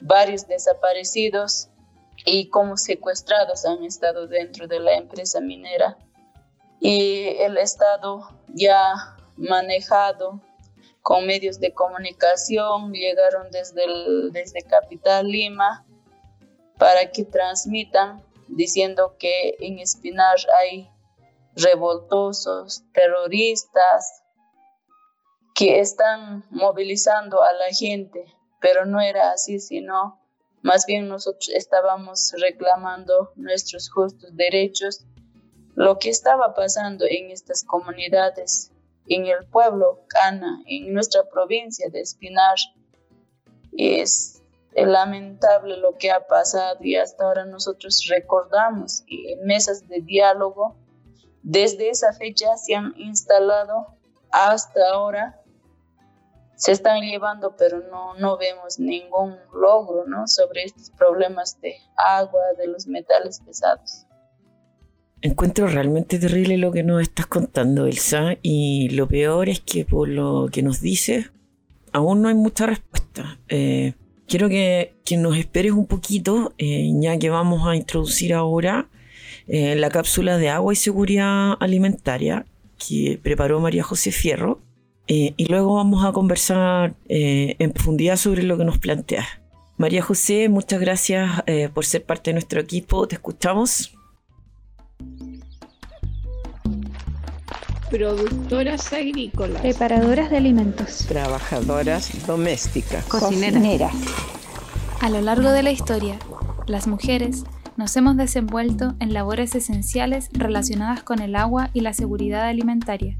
[0.00, 1.68] varios desaparecidos
[2.24, 5.98] y como secuestrados han estado dentro de la empresa minera.
[6.80, 10.40] Y el Estado ya manejado
[11.02, 13.82] con medios de comunicación, llegaron desde,
[14.32, 15.86] desde Capital Lima
[16.78, 20.90] para que transmitan diciendo que en Espinar hay
[21.54, 24.22] revoltosos, terroristas,
[25.54, 28.26] que están movilizando a la gente,
[28.60, 30.20] pero no era así, sino
[30.62, 35.06] más bien nosotros estábamos reclamando nuestros justos derechos,
[35.76, 38.72] lo que estaba pasando en estas comunidades
[39.08, 42.56] en el pueblo Cana, en nuestra provincia de Espinar.
[43.76, 44.42] Es
[44.74, 50.76] lamentable lo que ha pasado y hasta ahora nosotros recordamos y mesas de diálogo
[51.42, 53.86] desde esa fecha se han instalado
[54.30, 55.40] hasta ahora
[56.56, 60.26] se están llevando pero no, no vemos ningún logro ¿no?
[60.26, 64.05] sobre estos problemas de agua, de los metales pesados.
[65.22, 70.08] Encuentro realmente terrible lo que nos estás contando, Elsa, y lo peor es que por
[70.08, 71.30] lo que nos dices,
[71.92, 73.38] aún no hay mucha respuesta.
[73.48, 73.94] Eh,
[74.28, 78.88] quiero que, nos esperes un poquito, eh, ya que vamos a introducir ahora
[79.48, 82.44] eh, la cápsula de agua y seguridad alimentaria
[82.78, 84.60] que preparó María José Fierro,
[85.08, 89.24] y luego vamos a conversar en profundidad sobre lo que nos planteas.
[89.76, 93.95] María José, muchas gracias por ser parte de nuestro equipo, te escuchamos.
[97.90, 103.92] Productoras agrícolas, preparadoras de alimentos, trabajadoras domésticas, cocineras.
[105.00, 106.18] A lo largo de la historia,
[106.66, 107.44] las mujeres
[107.76, 113.18] nos hemos desenvuelto en labores esenciales relacionadas con el agua y la seguridad alimentaria,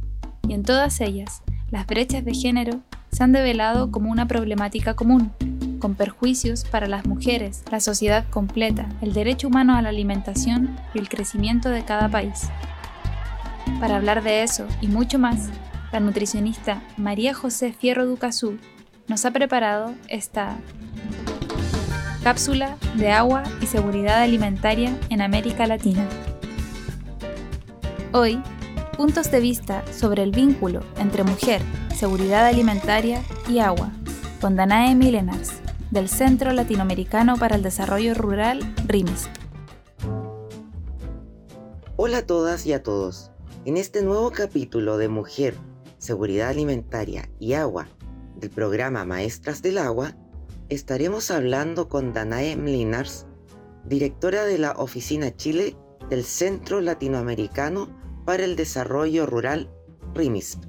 [0.48, 2.80] y en todas ellas, las brechas de género
[3.12, 5.32] se han develado como una problemática común,
[5.78, 10.98] con perjuicios para las mujeres, la sociedad completa, el derecho humano a la alimentación y
[10.98, 12.48] el crecimiento de cada país.
[13.80, 15.48] Para hablar de eso y mucho más,
[15.92, 18.58] la nutricionista María José Fierro Ducazú
[19.06, 20.56] nos ha preparado esta
[22.22, 26.08] cápsula de agua y seguridad alimentaria en América Latina.
[28.12, 28.42] Hoy,
[28.96, 31.60] puntos de vista sobre el vínculo entre mujer,
[31.94, 33.90] seguridad alimentaria y agua,
[34.40, 35.52] con Danae Milenars,
[35.90, 39.28] del Centro Latinoamericano para el Desarrollo Rural, RIMIS.
[41.96, 43.30] Hola a todas y a todos.
[43.66, 45.56] En este nuevo capítulo de Mujer,
[45.98, 47.88] Seguridad Alimentaria y Agua
[48.36, 50.14] del programa Maestras del Agua,
[50.68, 53.26] estaremos hablando con Danae Mlinars,
[53.84, 55.76] directora de la Oficina Chile
[56.08, 57.88] del Centro Latinoamericano
[58.24, 59.68] para el Desarrollo Rural,
[60.14, 60.62] RIMISP.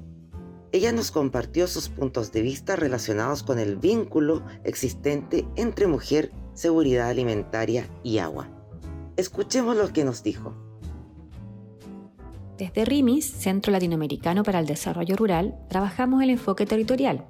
[0.72, 7.10] Ella nos compartió sus puntos de vista relacionados con el vínculo existente entre mujer, seguridad
[7.10, 8.50] alimentaria y agua.
[9.16, 10.67] Escuchemos lo que nos dijo.
[12.58, 17.24] Desde RIMIS, Centro Latinoamericano para el Desarrollo Rural, trabajamos el enfoque territorial,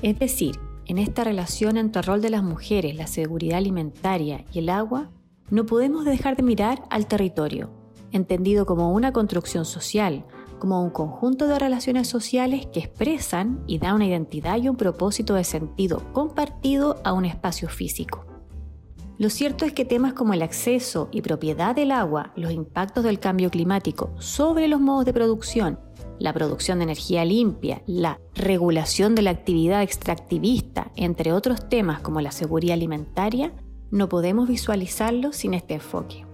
[0.00, 4.60] es decir, en esta relación entre el rol de las mujeres, la seguridad alimentaria y
[4.60, 5.10] el agua,
[5.50, 7.68] no podemos dejar de mirar al territorio,
[8.12, 10.24] entendido como una construcción social,
[10.58, 15.34] como un conjunto de relaciones sociales que expresan y dan una identidad y un propósito
[15.34, 18.31] de sentido compartido a un espacio físico.
[19.22, 23.20] Lo cierto es que temas como el acceso y propiedad del agua, los impactos del
[23.20, 25.78] cambio climático sobre los modos de producción,
[26.18, 32.20] la producción de energía limpia, la regulación de la actividad extractivista, entre otros temas como
[32.20, 33.52] la seguridad alimentaria,
[33.92, 36.26] no podemos visualizarlos sin este enfoque.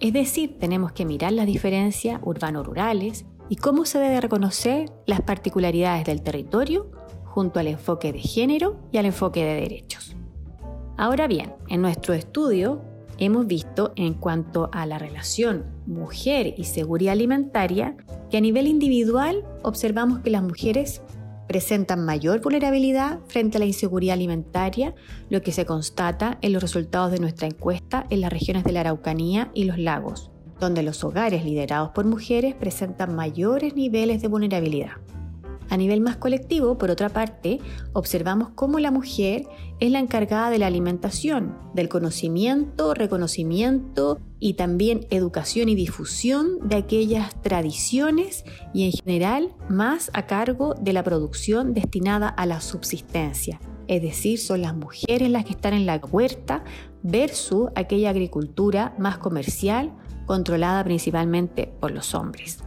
[0.00, 6.04] Es decir, tenemos que mirar las diferencias urbano-rurales y cómo se debe reconocer las particularidades
[6.04, 6.90] del territorio
[7.26, 10.13] junto al enfoque de género y al enfoque de derechos.
[10.96, 12.82] Ahora bien, en nuestro estudio
[13.18, 17.96] hemos visto en cuanto a la relación mujer y seguridad alimentaria
[18.30, 21.02] que a nivel individual observamos que las mujeres
[21.48, 24.94] presentan mayor vulnerabilidad frente a la inseguridad alimentaria,
[25.30, 28.80] lo que se constata en los resultados de nuestra encuesta en las regiones de la
[28.80, 30.30] Araucanía y los lagos,
[30.60, 34.92] donde los hogares liderados por mujeres presentan mayores niveles de vulnerabilidad.
[35.70, 37.60] A nivel más colectivo, por otra parte,
[37.92, 39.46] observamos cómo la mujer
[39.80, 46.76] es la encargada de la alimentación, del conocimiento, reconocimiento y también educación y difusión de
[46.76, 53.60] aquellas tradiciones y en general más a cargo de la producción destinada a la subsistencia.
[53.86, 56.64] Es decir, son las mujeres las que están en la huerta
[57.02, 59.92] versus aquella agricultura más comercial
[60.26, 62.63] controlada principalmente por los hombres.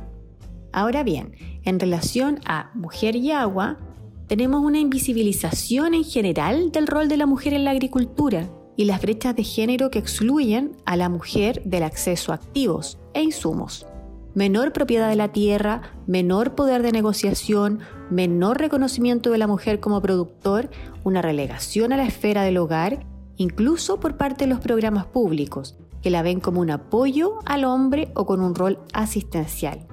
[0.78, 1.32] Ahora bien,
[1.64, 3.80] en relación a mujer y agua,
[4.28, 9.02] tenemos una invisibilización en general del rol de la mujer en la agricultura y las
[9.02, 13.88] brechas de género que excluyen a la mujer del acceso a activos e insumos.
[14.36, 17.80] Menor propiedad de la tierra, menor poder de negociación,
[18.12, 20.70] menor reconocimiento de la mujer como productor,
[21.04, 23.04] una relegación a la esfera del hogar,
[23.36, 28.12] incluso por parte de los programas públicos, que la ven como un apoyo al hombre
[28.14, 29.88] o con un rol asistencial.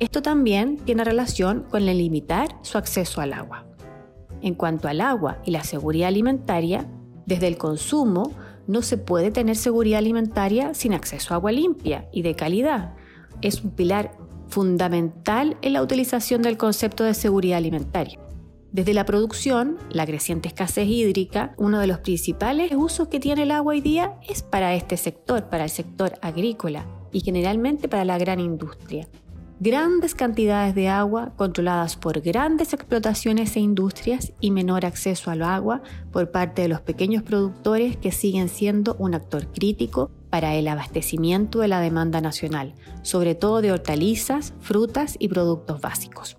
[0.00, 3.64] Esto también tiene relación con el limitar su acceso al agua.
[4.42, 6.86] En cuanto al agua y la seguridad alimentaria,
[7.26, 8.32] desde el consumo
[8.66, 12.94] no se puede tener seguridad alimentaria sin acceso a agua limpia y de calidad.
[13.40, 14.10] Es un pilar
[14.48, 18.18] fundamental en la utilización del concepto de seguridad alimentaria.
[18.72, 23.52] Desde la producción, la creciente escasez hídrica, uno de los principales usos que tiene el
[23.52, 28.18] agua hoy día es para este sector, para el sector agrícola y generalmente para la
[28.18, 29.06] gran industria
[29.60, 35.82] grandes cantidades de agua controladas por grandes explotaciones e industrias y menor acceso al agua
[36.12, 41.60] por parte de los pequeños productores que siguen siendo un actor crítico para el abastecimiento
[41.60, 46.36] de la demanda nacional, sobre todo de hortalizas, frutas y productos básicos.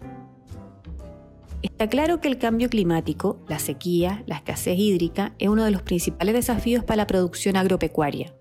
[1.61, 5.81] Está claro que el cambio climático, la sequía, la escasez hídrica es uno de los
[5.81, 8.33] principales desafíos para la producción agropecuaria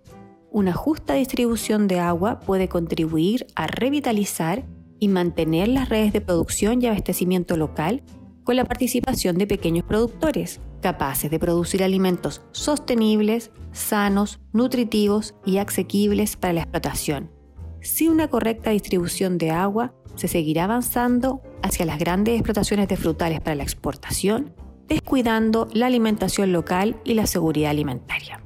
[0.54, 4.64] una justa distribución de agua puede contribuir a revitalizar
[5.00, 8.04] y mantener las redes de producción y abastecimiento local
[8.44, 16.36] con la participación de pequeños productores, capaces de producir alimentos sostenibles, sanos, nutritivos y asequibles
[16.36, 17.32] para la explotación.
[17.80, 23.40] Sin una correcta distribución de agua, se seguirá avanzando hacia las grandes explotaciones de frutales
[23.40, 24.54] para la exportación,
[24.86, 28.43] descuidando la alimentación local y la seguridad alimentaria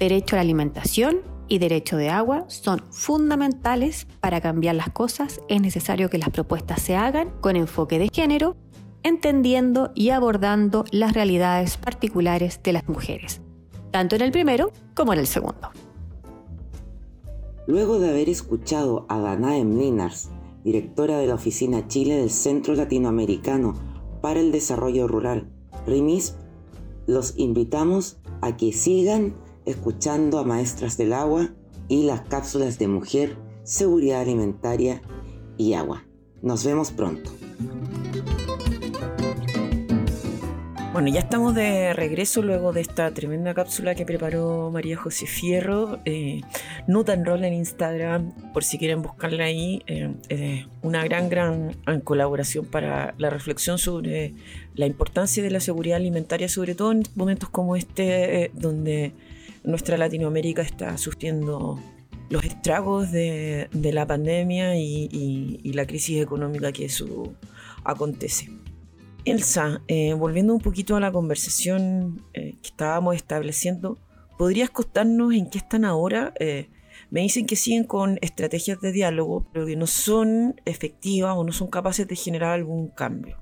[0.00, 5.40] derecho a la alimentación y derecho de agua son fundamentales para cambiar las cosas.
[5.48, 8.56] Es necesario que las propuestas se hagan con enfoque de género,
[9.02, 13.42] entendiendo y abordando las realidades particulares de las mujeres,
[13.90, 15.70] tanto en el primero como en el segundo.
[17.66, 20.30] Luego de haber escuchado a Danae Mlinars,
[20.64, 23.74] directora de la Oficina Chile del Centro Latinoamericano
[24.22, 25.50] para el Desarrollo Rural,
[25.86, 26.36] RIMIS,
[27.06, 29.34] los invitamos a que sigan
[29.70, 31.50] escuchando a Maestras del Agua
[31.88, 35.02] y las cápsulas de mujer, seguridad alimentaria
[35.56, 36.04] y agua.
[36.42, 37.30] Nos vemos pronto.
[40.92, 46.00] Bueno, ya estamos de regreso luego de esta tremenda cápsula que preparó María José Fierro.
[46.04, 46.40] Eh,
[46.88, 49.82] Roll en Instagram, por si quieren buscarla ahí.
[49.86, 54.34] Eh, una gran, gran colaboración para la reflexión sobre
[54.74, 59.12] la importancia de la seguridad alimentaria, sobre todo en momentos como este, eh, donde
[59.64, 61.78] nuestra Latinoamérica está sufriendo
[62.30, 67.34] los estragos de, la pandemia y, la crisis económica que eso
[67.84, 68.48] acontece.
[69.24, 73.98] Elsa, eh, volviendo un poquito a la conversación eh, que estábamos estableciendo,
[74.38, 76.32] ¿podrías contarnos en qué están ahora?
[76.40, 76.68] Eh,
[77.10, 81.52] me dicen que siguen con estrategias de diálogo, pero que no son efectivas o no
[81.52, 83.38] son capaces de generar algún cambio.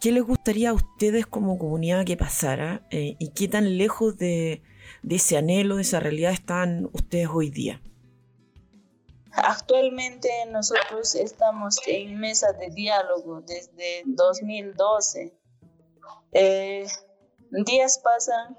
[0.00, 4.62] ¿Qué les gustaría a ustedes como comunidad que pasara y qué tan lejos de,
[5.02, 7.80] de ese anhelo, de esa realidad están ustedes hoy día?
[9.32, 15.32] Actualmente nosotros estamos en mesa de diálogo desde 2012.
[16.32, 16.86] Eh,
[17.50, 18.58] días pasan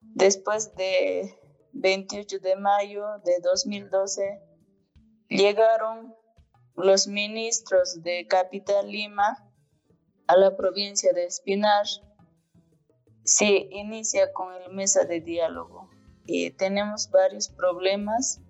[0.00, 1.38] después de
[1.72, 4.40] 28 de mayo de 2012
[5.28, 6.14] llegaron
[6.74, 9.50] los ministros de Capital Lima
[10.26, 11.86] a la provincia de Espinar
[13.26, 15.90] se inicia con el mesa de diálogo.
[16.28, 18.40] y tenemos varios problemas,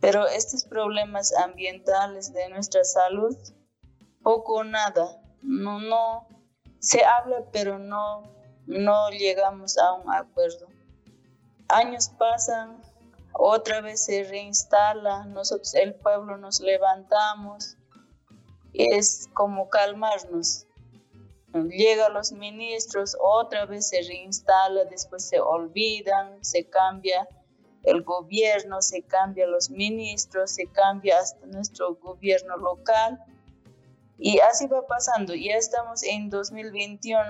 [0.00, 3.36] pero estos problemas ambientales de nuestra salud,
[4.22, 6.26] poco o nada, no, no,
[6.78, 8.22] se habla, pero no,
[8.66, 10.68] no llegamos a un acuerdo.
[11.68, 12.82] Años pasan,
[13.34, 17.76] otra vez se reinstala, nosotros, el pueblo, nos levantamos,
[18.72, 20.65] es como calmarnos
[21.64, 27.28] llega los ministros, otra vez se reinstala, después se olvidan, se cambia
[27.86, 33.18] el gobierno, se cambia los ministros, se cambia hasta nuestro gobierno local
[34.18, 35.34] Y así va pasando.
[35.34, 37.24] Ya estamos en 2021.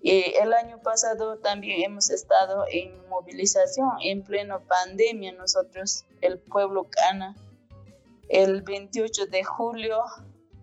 [0.00, 6.86] Y el año pasado también hemos estado en movilización, en pleno pandemia, nosotros, el pueblo
[6.88, 7.36] Cana.
[8.28, 10.02] El 28 de julio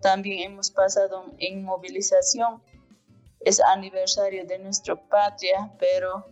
[0.00, 2.62] también hemos pasado en movilización.
[3.40, 6.26] Es aniversario de nuestra patria, pero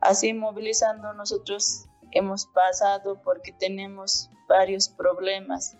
[0.00, 5.76] así movilizando nosotros hemos pasado porque tenemos varios problemas.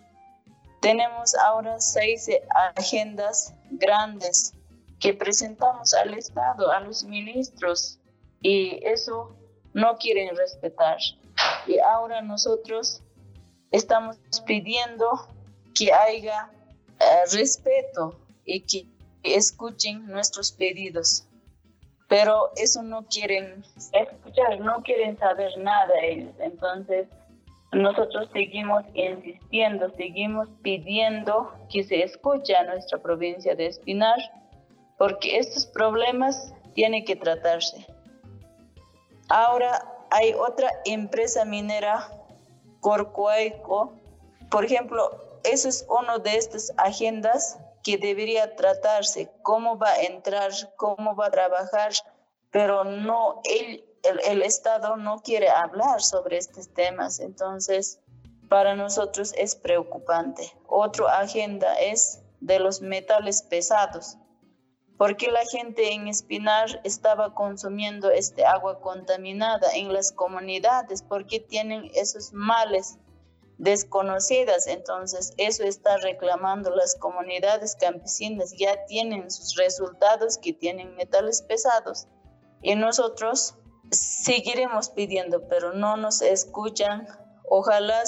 [0.81, 2.29] Tenemos ahora seis
[2.75, 4.53] agendas grandes
[4.99, 7.99] que presentamos al Estado, a los ministros,
[8.41, 9.35] y eso
[9.73, 10.97] no quieren respetar.
[11.67, 13.01] Y ahora nosotros
[13.71, 15.27] estamos pidiendo
[15.73, 16.51] que haya
[17.31, 18.85] respeto y que
[19.23, 21.27] escuchen nuestros pedidos.
[22.07, 26.33] Pero eso no quieren escuchar, no quieren saber nada ellos.
[26.39, 27.07] Entonces,
[27.71, 34.19] nosotros seguimos insistiendo, seguimos pidiendo que se escuche a nuestra provincia de Espinar,
[34.97, 37.87] porque estos problemas tienen que tratarse.
[39.29, 42.09] Ahora hay otra empresa minera,
[42.81, 43.93] Corcoaico,
[44.49, 50.51] por ejemplo, eso es una de estas agendas que debería tratarse, cómo va a entrar,
[50.75, 51.91] cómo va a trabajar,
[52.51, 53.83] pero no, el,
[54.25, 57.99] el, Estado no quiere hablar sobre estos temas, entonces
[58.49, 60.51] para nosotros es preocupante.
[60.67, 64.17] Otra agenda es de los metales pesados,
[64.97, 71.89] porque la gente en Espinar estaba consumiendo este agua contaminada en las comunidades, porque tienen
[71.95, 72.97] esos males
[73.61, 74.65] desconocidas.
[74.65, 78.53] Entonces, eso está reclamando las comunidades campesinas.
[78.57, 82.07] Ya tienen sus resultados que tienen metales pesados.
[82.63, 83.55] Y nosotros
[83.91, 87.07] seguiremos pidiendo, pero no nos escuchan.
[87.49, 88.03] Ojalá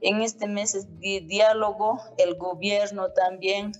[0.00, 3.72] en este mes de diálogo el gobierno también,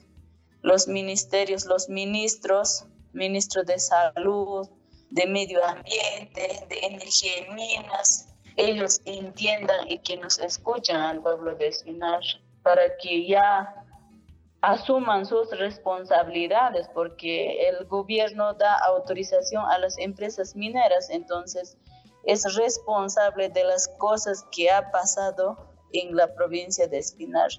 [0.62, 4.68] los ministerios, los ministros, ministro de salud,
[5.10, 11.54] de medio ambiente, de energía y minas, ellos entiendan y que nos escuchan al pueblo
[11.56, 12.20] de Sinar
[12.62, 13.84] para que ya
[14.60, 21.76] asuman sus responsabilidades porque el gobierno da autorización a las empresas mineras, entonces
[22.24, 25.58] es responsable de las cosas que ha pasado
[25.92, 27.50] en la provincia de Espinar.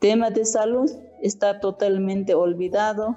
[0.00, 0.90] Tema de salud
[1.22, 3.16] está totalmente olvidado.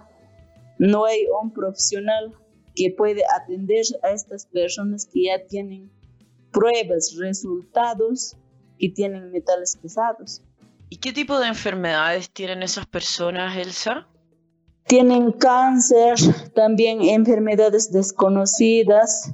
[0.80, 2.34] No hay un profesional
[2.76, 5.92] que puede atender a estas personas que ya tienen
[6.52, 8.36] pruebas, resultados
[8.78, 10.42] que tienen metales pesados.
[10.90, 14.08] ¿Y qué tipo de enfermedades tienen esas personas, Elsa?
[14.86, 16.16] Tienen cáncer,
[16.56, 19.34] también enfermedades desconocidas,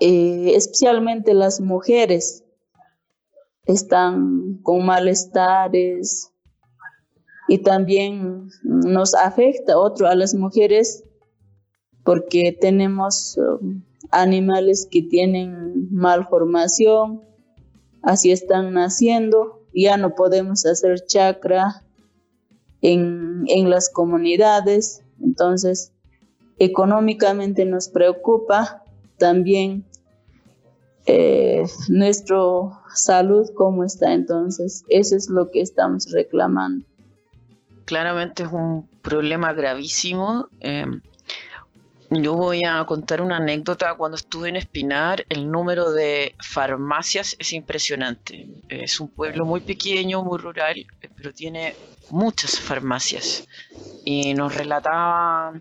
[0.00, 2.44] eh, especialmente las mujeres
[3.66, 6.32] están con malestares
[7.48, 11.04] y también nos afecta otro a las mujeres
[12.04, 13.82] porque tenemos um,
[14.14, 17.22] animales que tienen malformación,
[18.02, 21.82] así están naciendo, ya no podemos hacer chakra
[22.80, 25.92] en, las comunidades, entonces
[26.58, 28.84] económicamente nos preocupa
[29.18, 29.84] también
[31.06, 32.38] eh, nuestra
[32.94, 36.86] salud, cómo está entonces, eso es lo que estamos reclamando.
[37.84, 40.48] Claramente es un problema gravísimo.
[40.60, 40.86] Eh,
[42.22, 43.94] yo voy a contar una anécdota.
[43.94, 48.48] Cuando estuve en Espinar, el número de farmacias es impresionante.
[48.68, 50.86] Es un pueblo muy pequeño, muy rural,
[51.16, 51.74] pero tiene
[52.10, 53.46] muchas farmacias.
[54.04, 55.60] Y nos relataba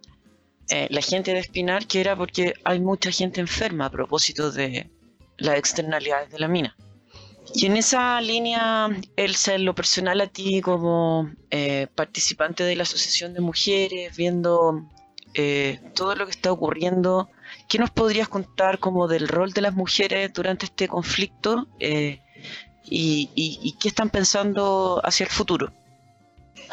[0.70, 4.90] eh, la gente de Espinar que era porque hay mucha gente enferma a propósito de
[5.38, 6.76] las externalidades de la mina.
[7.54, 12.84] Y en esa línea, Elsa, en lo personal a ti como eh, participante de la
[12.84, 14.90] Asociación de Mujeres, viendo
[15.34, 17.30] eh, todo lo que está ocurriendo.
[17.68, 22.22] ¿Qué nos podrías contar como del rol de las mujeres durante este conflicto eh,
[22.84, 25.72] y, qué están pensando hacia el futuro?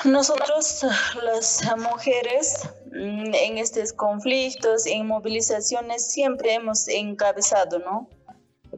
[0.05, 0.87] Nosotros,
[1.23, 8.09] las mujeres, mm, en estos conflictos, en movilizaciones, siempre hemos encabezado, ¿no?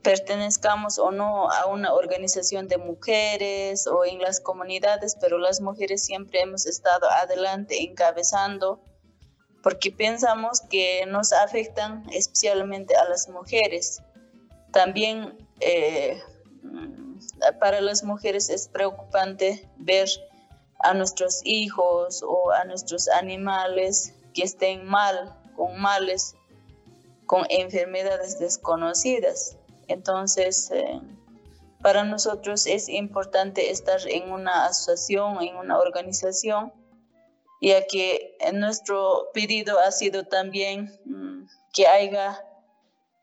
[0.03, 6.05] pertenezcamos o no a una organización de mujeres o en las comunidades, pero las mujeres
[6.05, 8.80] siempre hemos estado adelante encabezando
[9.62, 14.02] porque pensamos que nos afectan especialmente a las mujeres.
[14.72, 16.20] También eh,
[17.60, 20.08] para las mujeres es preocupante ver
[20.80, 26.34] a nuestros hijos o a nuestros animales que estén mal, con males,
[27.26, 29.56] con enfermedades desconocidas.
[29.86, 31.00] Entonces, eh,
[31.82, 36.72] para nosotros es importante estar en una asociación, en una organización,
[37.62, 42.44] ya que nuestro pedido ha sido también mm, que haya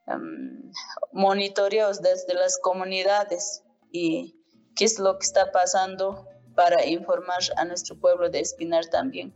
[0.07, 0.71] um,
[1.11, 4.35] monitoreos desde las comunidades y
[4.77, 6.25] qué es lo que está pasando
[6.55, 9.33] para informar a nuestro pueblo de Espinar también.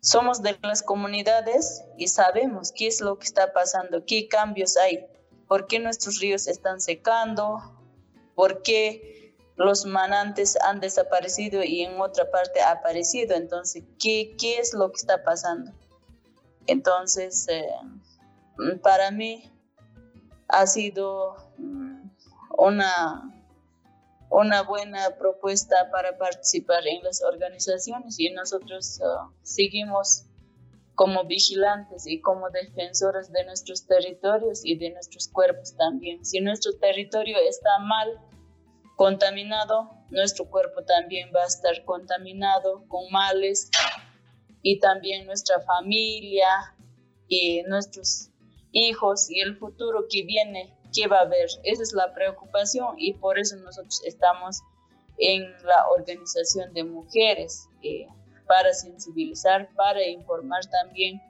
[0.00, 5.06] Somos de las comunidades y sabemos qué es lo que está pasando, qué cambios hay,
[5.48, 7.58] por qué nuestros ríos están secando,
[8.34, 9.23] por qué
[9.56, 13.36] los manantes han desaparecido y en otra parte ha aparecido.
[13.36, 15.72] Entonces, ¿qué, qué es lo que está pasando?
[16.66, 17.68] Entonces, eh,
[18.82, 19.52] para mí
[20.48, 22.10] ha sido mm,
[22.58, 23.32] una,
[24.30, 30.24] una buena propuesta para participar en las organizaciones y nosotros uh, seguimos
[30.94, 36.24] como vigilantes y como defensores de nuestros territorios y de nuestros cuerpos también.
[36.24, 38.20] Si nuestro territorio está mal
[38.96, 43.70] contaminado, nuestro cuerpo también va a estar contaminado con males
[44.62, 46.74] y también nuestra familia
[47.28, 48.30] y nuestros
[48.72, 51.48] hijos y el futuro que viene, ¿qué va a haber?
[51.62, 54.60] Esa es la preocupación y por eso nosotros estamos
[55.18, 57.68] en la organización de mujeres.
[57.82, 58.06] Eh,
[58.46, 61.22] para sensibilizar, para informar también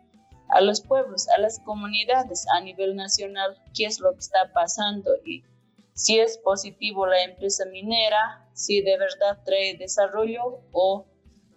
[0.49, 5.11] a los pueblos, a las comunidades a nivel nacional qué es lo que está pasando
[5.25, 5.43] y
[5.95, 11.07] si es positivo la empresa minera, si de verdad trae desarrollo o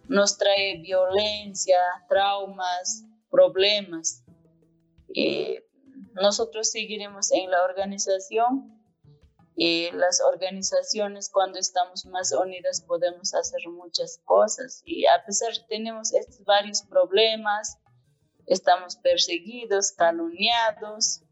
[0.07, 4.23] nos trae violencia, traumas, problemas.
[6.13, 8.77] Nosotros seguiremos en la organización
[9.55, 16.13] y las organizaciones cuando estamos más unidas podemos hacer muchas cosas y a pesar tenemos
[16.13, 17.79] estos varios problemas,
[18.45, 21.23] estamos perseguidos, calumniados,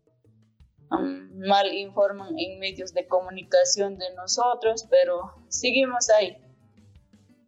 [0.99, 6.37] mal informan en medios de comunicación de nosotros, pero seguimos ahí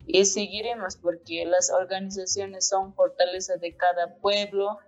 [0.07, 4.79] y seguiremos porque las organizaciones son fortaleza de cada pueblo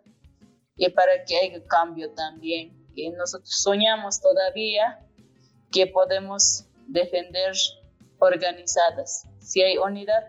[0.77, 2.87] y para que haya cambio también.
[3.17, 5.05] Nosotros soñamos todavía
[5.71, 7.53] que podemos defender
[8.19, 9.27] organizadas.
[9.39, 10.23] Si hay unidad,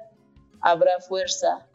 [0.60, 1.68] habrá fuerza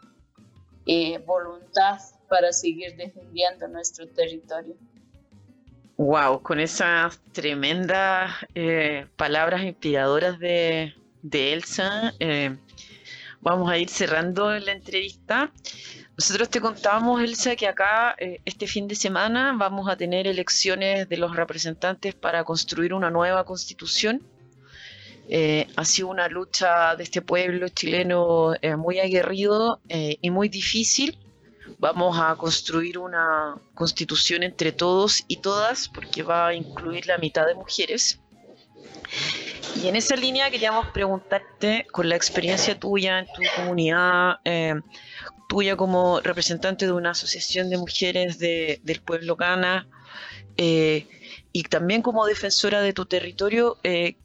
[0.86, 2.00] y voluntad
[2.30, 4.76] para seguir defendiendo nuestro territorio.
[5.98, 10.94] Wow, con esas tremendas eh, palabras inspiradoras de,
[11.32, 12.58] Elsa, eh,
[13.40, 15.54] vamos a ir cerrando la entrevista.
[16.18, 21.08] Nosotros te contamos, Elsa, que acá eh, este fin de semana vamos a tener elecciones
[21.08, 24.22] de los representantes para construir una nueva constitución.
[25.30, 31.18] Eh, ha sido una lucha de este pueblo chileno eh, muy aguerrido y muy difícil.
[31.80, 37.46] Vamos a construir una constitución entre todos y todas porque va a incluir la mitad
[37.46, 38.20] de mujeres.
[39.82, 44.40] Y en esa línea queríamos preguntarte, con la experiencia tuya en tu comunidad,
[45.48, 49.88] tuya como representante de una asociación de mujeres del pueblo Gana
[50.58, 51.08] eh,
[51.52, 54.16] y también como defensora de tu territorio, eh,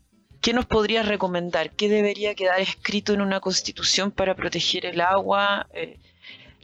[0.41, 1.71] ¿qué nos podrías recomendar?
[1.71, 5.99] ¿Qué debería quedar escrito en una constitución para proteger el agua, eh,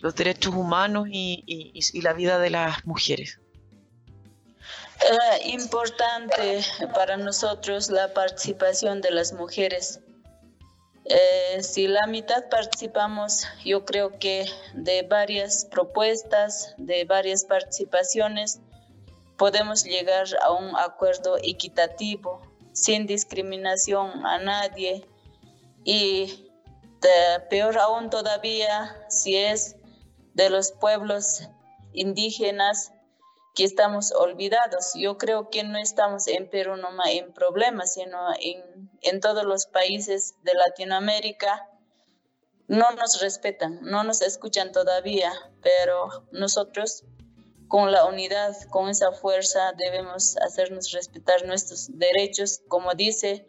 [0.00, 3.40] los derechos humanos y, la vida de las mujeres?
[5.44, 10.00] importante para nosotros la participación de las mujeres
[11.08, 18.58] eh, si la mitad participamos, yo creo que de varias propuestas, de varias participaciones,
[19.36, 22.42] podemos llegar a un acuerdo equitativo,
[22.72, 25.06] sin discriminación a nadie
[25.84, 26.50] y
[27.48, 29.76] peor aún todavía si es
[30.36, 31.48] de los pueblos
[31.94, 32.92] indígenas
[33.54, 34.92] que estamos olvidados.
[34.94, 39.66] Yo creo que no estamos en Perú nomás en problemas, sino en, en todos los
[39.66, 41.70] países de Latinoamérica.
[42.68, 45.32] No nos respetan, no nos escuchan todavía,
[45.62, 47.04] pero nosotros
[47.66, 53.46] con la unidad, con esa fuerza, debemos hacernos respetar nuestros derechos, como dice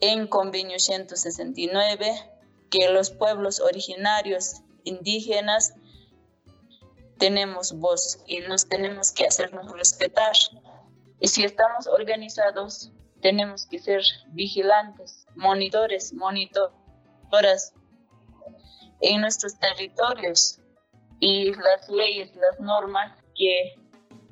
[0.00, 2.30] en convenio 169,
[2.68, 5.72] que los pueblos originarios indígenas
[7.18, 10.32] tenemos voz y nos tenemos que hacernos respetar.
[11.20, 17.72] Y si estamos organizados, tenemos que ser vigilantes, monitores, monitoras
[19.00, 20.60] en nuestros territorios
[21.20, 23.74] y las leyes, las normas que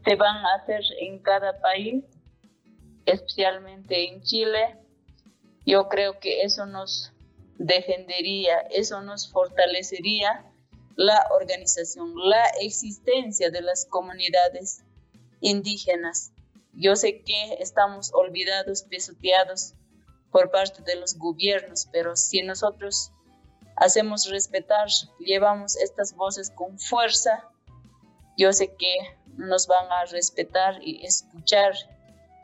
[0.04, 2.04] se van a hacer en cada país,
[3.06, 4.78] especialmente en Chile.
[5.64, 7.12] Yo creo que eso nos
[7.56, 10.51] defendería, eso nos fortalecería
[10.96, 14.82] la organización, la existencia de las comunidades
[15.40, 16.32] indígenas.
[16.72, 19.74] Yo sé que estamos olvidados, pisoteados
[20.30, 23.12] por parte de los gobiernos, pero si nosotros
[23.76, 24.88] hacemos respetar,
[25.18, 27.48] llevamos estas voces con fuerza,
[28.38, 28.96] yo sé que
[29.36, 31.74] nos van a respetar y escuchar.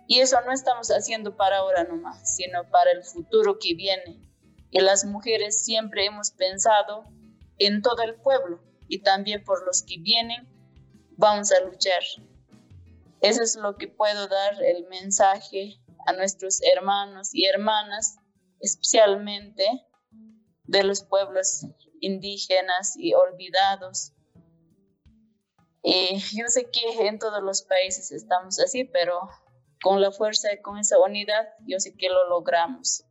[0.07, 4.20] Y eso no estamos haciendo para ahora nomás, sino para el futuro que viene.
[4.70, 7.05] Y las mujeres siempre hemos pensado
[7.59, 10.48] en todo el pueblo y también por los que vienen,
[11.16, 12.02] vamos a luchar.
[13.20, 18.18] Eso es lo que puedo dar el mensaje a nuestros hermanos y hermanas,
[18.61, 19.64] especialmente
[20.64, 21.66] de los pueblos
[22.00, 24.12] indígenas y olvidados.
[25.82, 29.28] Y yo sé que en todos los países estamos así, pero
[29.82, 33.04] con la fuerza y con esa unidad, yo sé que lo logramos.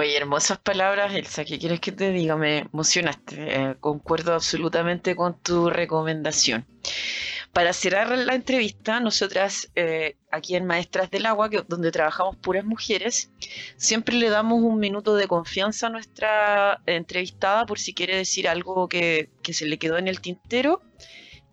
[0.00, 2.34] Oye, hermosas palabras, Elsa, ¿qué quieres que te diga?
[2.34, 3.34] Me emocionaste.
[3.38, 6.64] Eh, concuerdo absolutamente con tu recomendación.
[7.52, 13.30] Para cerrar la entrevista, nosotras eh, aquí en Maestras del Agua, donde trabajamos puras mujeres,
[13.76, 18.88] siempre le damos un minuto de confianza a nuestra entrevistada por si quiere decir algo
[18.88, 20.80] que, que se le quedó en el tintero.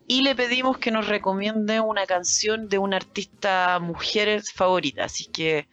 [0.08, 5.04] Y le pedimos que nos recomiende una canción de una artista mujer favorita.
[5.04, 5.68] Así que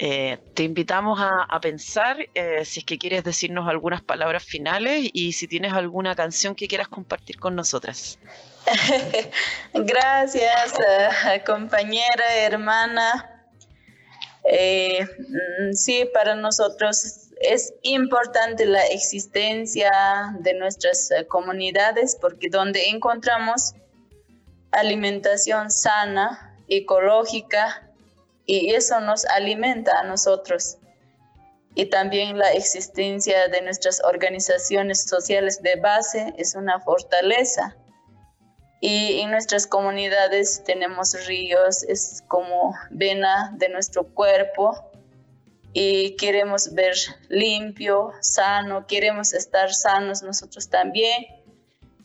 [0.00, 5.32] eh, te invitamos a, pensar eh, si es que quieres decirnos algunas palabras finales y
[5.32, 8.20] si tienes alguna canción que quieras compartir con nosotras.
[9.74, 13.44] Gracias, eh, compañera, hermana.
[14.44, 19.90] Mm, sí, para nosotros es importante la existencia
[20.38, 23.74] de nuestras comunidades porque donde encontramos
[24.70, 27.87] alimentación sana, ecológica,
[28.48, 30.78] y eso nos alimenta a nosotros.
[31.74, 37.76] Y también la existencia de nuestras organizaciones sociales de base es una fortaleza.
[38.80, 44.90] Y en nuestras comunidades tenemos ríos, es como vena de nuestro cuerpo
[45.74, 46.94] y queremos ver
[47.28, 51.26] limpio, sano, queremos estar sanos nosotros también.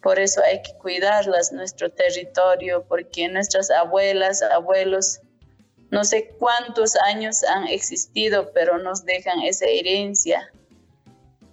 [0.01, 5.21] Por eso hay que cuidarlas, nuestro territorio, porque nuestras abuelas, abuelos
[5.93, 10.51] no sé cuántos años han existido, pero nos dejan esa herencia.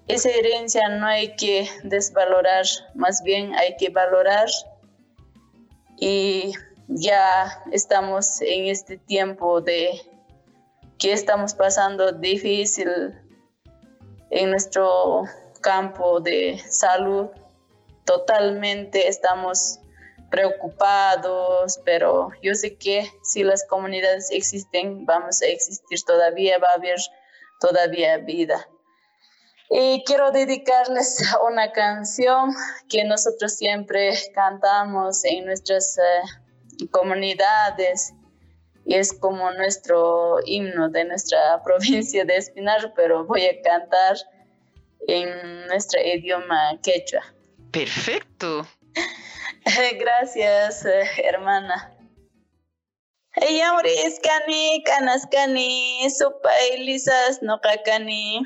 [0.09, 2.65] Esa herencia no hay que desvalorar,
[2.95, 4.49] más bien hay que valorar.
[5.99, 6.55] Y
[6.89, 10.01] ya estamos en este tiempo de
[10.99, 12.89] que estamos pasando difícil
[14.31, 15.25] en nuestro
[15.61, 17.27] campo de salud.
[18.07, 19.80] Totalmente estamos
[20.31, 26.75] preocupados, pero yo sé que si las comunidades existen, vamos a existir todavía, va a
[26.75, 26.99] haber
[27.61, 28.67] todavía vida.
[29.71, 32.55] Y quiero dedicarles una canción
[32.89, 38.15] que nosotros siempre cantamos en nuestras eh, comunidades
[38.85, 44.17] y es como nuestro himno de nuestra provincia de Espinar, pero voy a cantar
[45.07, 47.23] en nuestro idioma quechua.
[47.71, 48.67] Perfecto.
[49.99, 51.93] Gracias, eh, hermana.
[53.37, 58.43] Yawriskani, kanaskani, supailisas noqakani.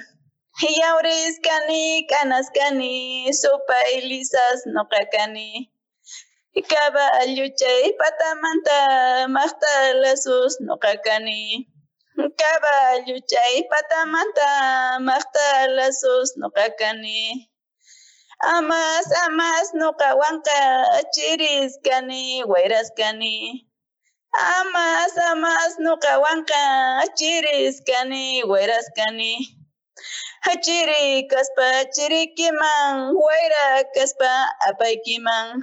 [0.61, 5.71] Yawriskani, kanaskani, supailisas noqakani.
[6.71, 8.79] Caballo chay patamanta
[9.37, 11.67] maqtalasus noqakani.
[12.41, 14.49] Caballo chay patamanta
[15.09, 17.49] maqtalasus noqakani.
[18.45, 20.61] Amas, amas, nukawanka,
[21.17, 23.65] chiris kani, wairas kani.
[24.37, 29.33] Amas, amas, nuka wanka chiris kani, wairas kani.
[30.45, 34.31] Hachiri kaspa chirikiman, waira kaspa
[34.69, 35.63] apaikiman.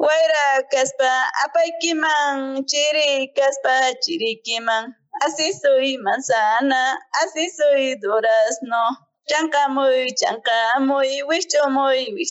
[0.00, 1.10] Waira kaspa
[1.44, 4.94] apaikiman, chiri kaspa chirikiman.
[5.24, 9.05] Así soy manzana, así soy durazno.
[10.80, 12.26] Muy, muy,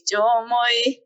[0.47, 1.03] muy.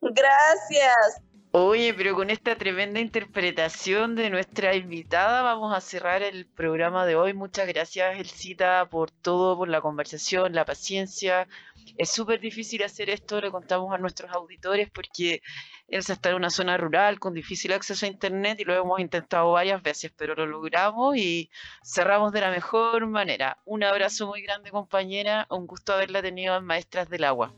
[0.00, 1.22] Gracias.
[1.58, 7.16] Oye, pero con esta tremenda interpretación de nuestra invitada vamos a cerrar el programa de
[7.16, 7.32] hoy.
[7.32, 11.48] Muchas gracias, Elcita, por todo, por la conversación, la paciencia.
[11.96, 15.40] Es súper difícil hacer esto, le contamos a nuestros auditores, porque
[15.88, 19.52] Elsa está en una zona rural con difícil acceso a internet y lo hemos intentado
[19.52, 21.50] varias veces, pero lo logramos y
[21.84, 23.58] cerramos de la mejor manera.
[23.64, 27.54] Un abrazo muy grande compañera, un gusto haberla tenido en Maestras del Agua.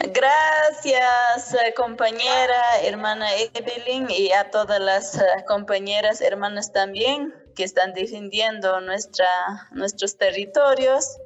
[0.00, 7.92] Gracias eh, compañera, hermana Evelyn y a todas las eh, compañeras, hermanas también que están
[7.92, 11.16] defendiendo nuestra, nuestros territorios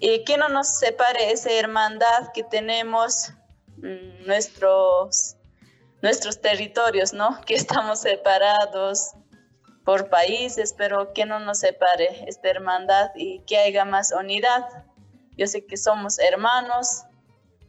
[0.00, 3.32] y que no nos separe esa hermandad que tenemos
[3.78, 5.36] mm, nuestros
[6.04, 7.40] nuestros territorios, ¿no?
[7.46, 9.12] Que estamos separados
[9.84, 14.68] por países, pero que no nos separe esta hermandad y que haya más unidad.
[15.36, 17.04] Yo sé que somos hermanos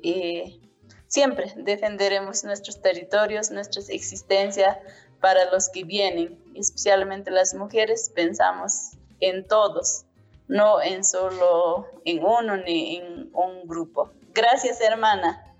[0.01, 0.61] y
[1.07, 4.79] siempre defenderemos nuestros territorios, nuestra existencia
[5.21, 10.05] para los que vienen, especialmente las mujeres, pensamos en todos,
[10.47, 14.11] no en solo en uno ni en un grupo.
[14.33, 15.54] Gracias, hermana.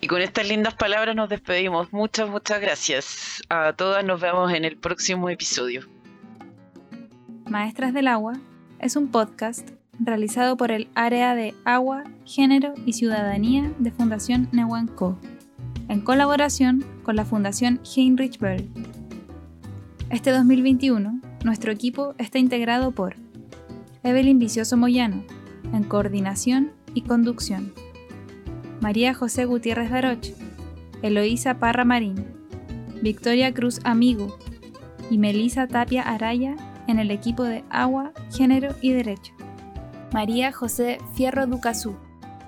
[0.00, 1.92] Y con estas lindas palabras nos despedimos.
[1.92, 3.42] Muchas, muchas gracias.
[3.50, 5.82] A todas nos vemos en el próximo episodio.
[7.46, 8.34] Maestras del Agua
[8.78, 15.18] es un podcast realizado por el Área de Agua, Género y Ciudadanía de Fundación Nehuanco,
[15.88, 18.70] en colaboración con la Fundación Heinrich Böll.
[20.08, 23.16] Este 2021, nuestro equipo está integrado por
[24.02, 25.22] Evelyn Vicioso Moyano,
[25.74, 27.74] en coordinación y conducción.
[28.80, 30.34] María José Gutiérrez Daroche,
[31.02, 32.24] Eloísa Parra Marín,
[33.02, 34.38] Victoria Cruz Amigo
[35.10, 36.56] y Melisa Tapia Araya
[36.86, 39.32] en el equipo de Agua, Género y Derecho.
[40.12, 41.94] María José Fierro Ducazú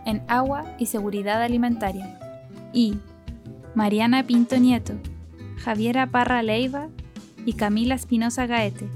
[0.07, 2.19] en Agua y Seguridad Alimentaria.
[2.73, 2.97] Y
[3.75, 4.95] Mariana Pinto Nieto,
[5.59, 6.89] Javiera Parra Leiva
[7.45, 8.89] y Camila Espinosa Gaete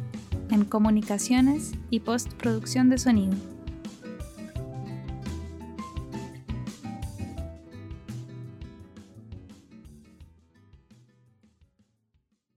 [0.50, 3.55] en Comunicaciones y Postproducción de Sonido.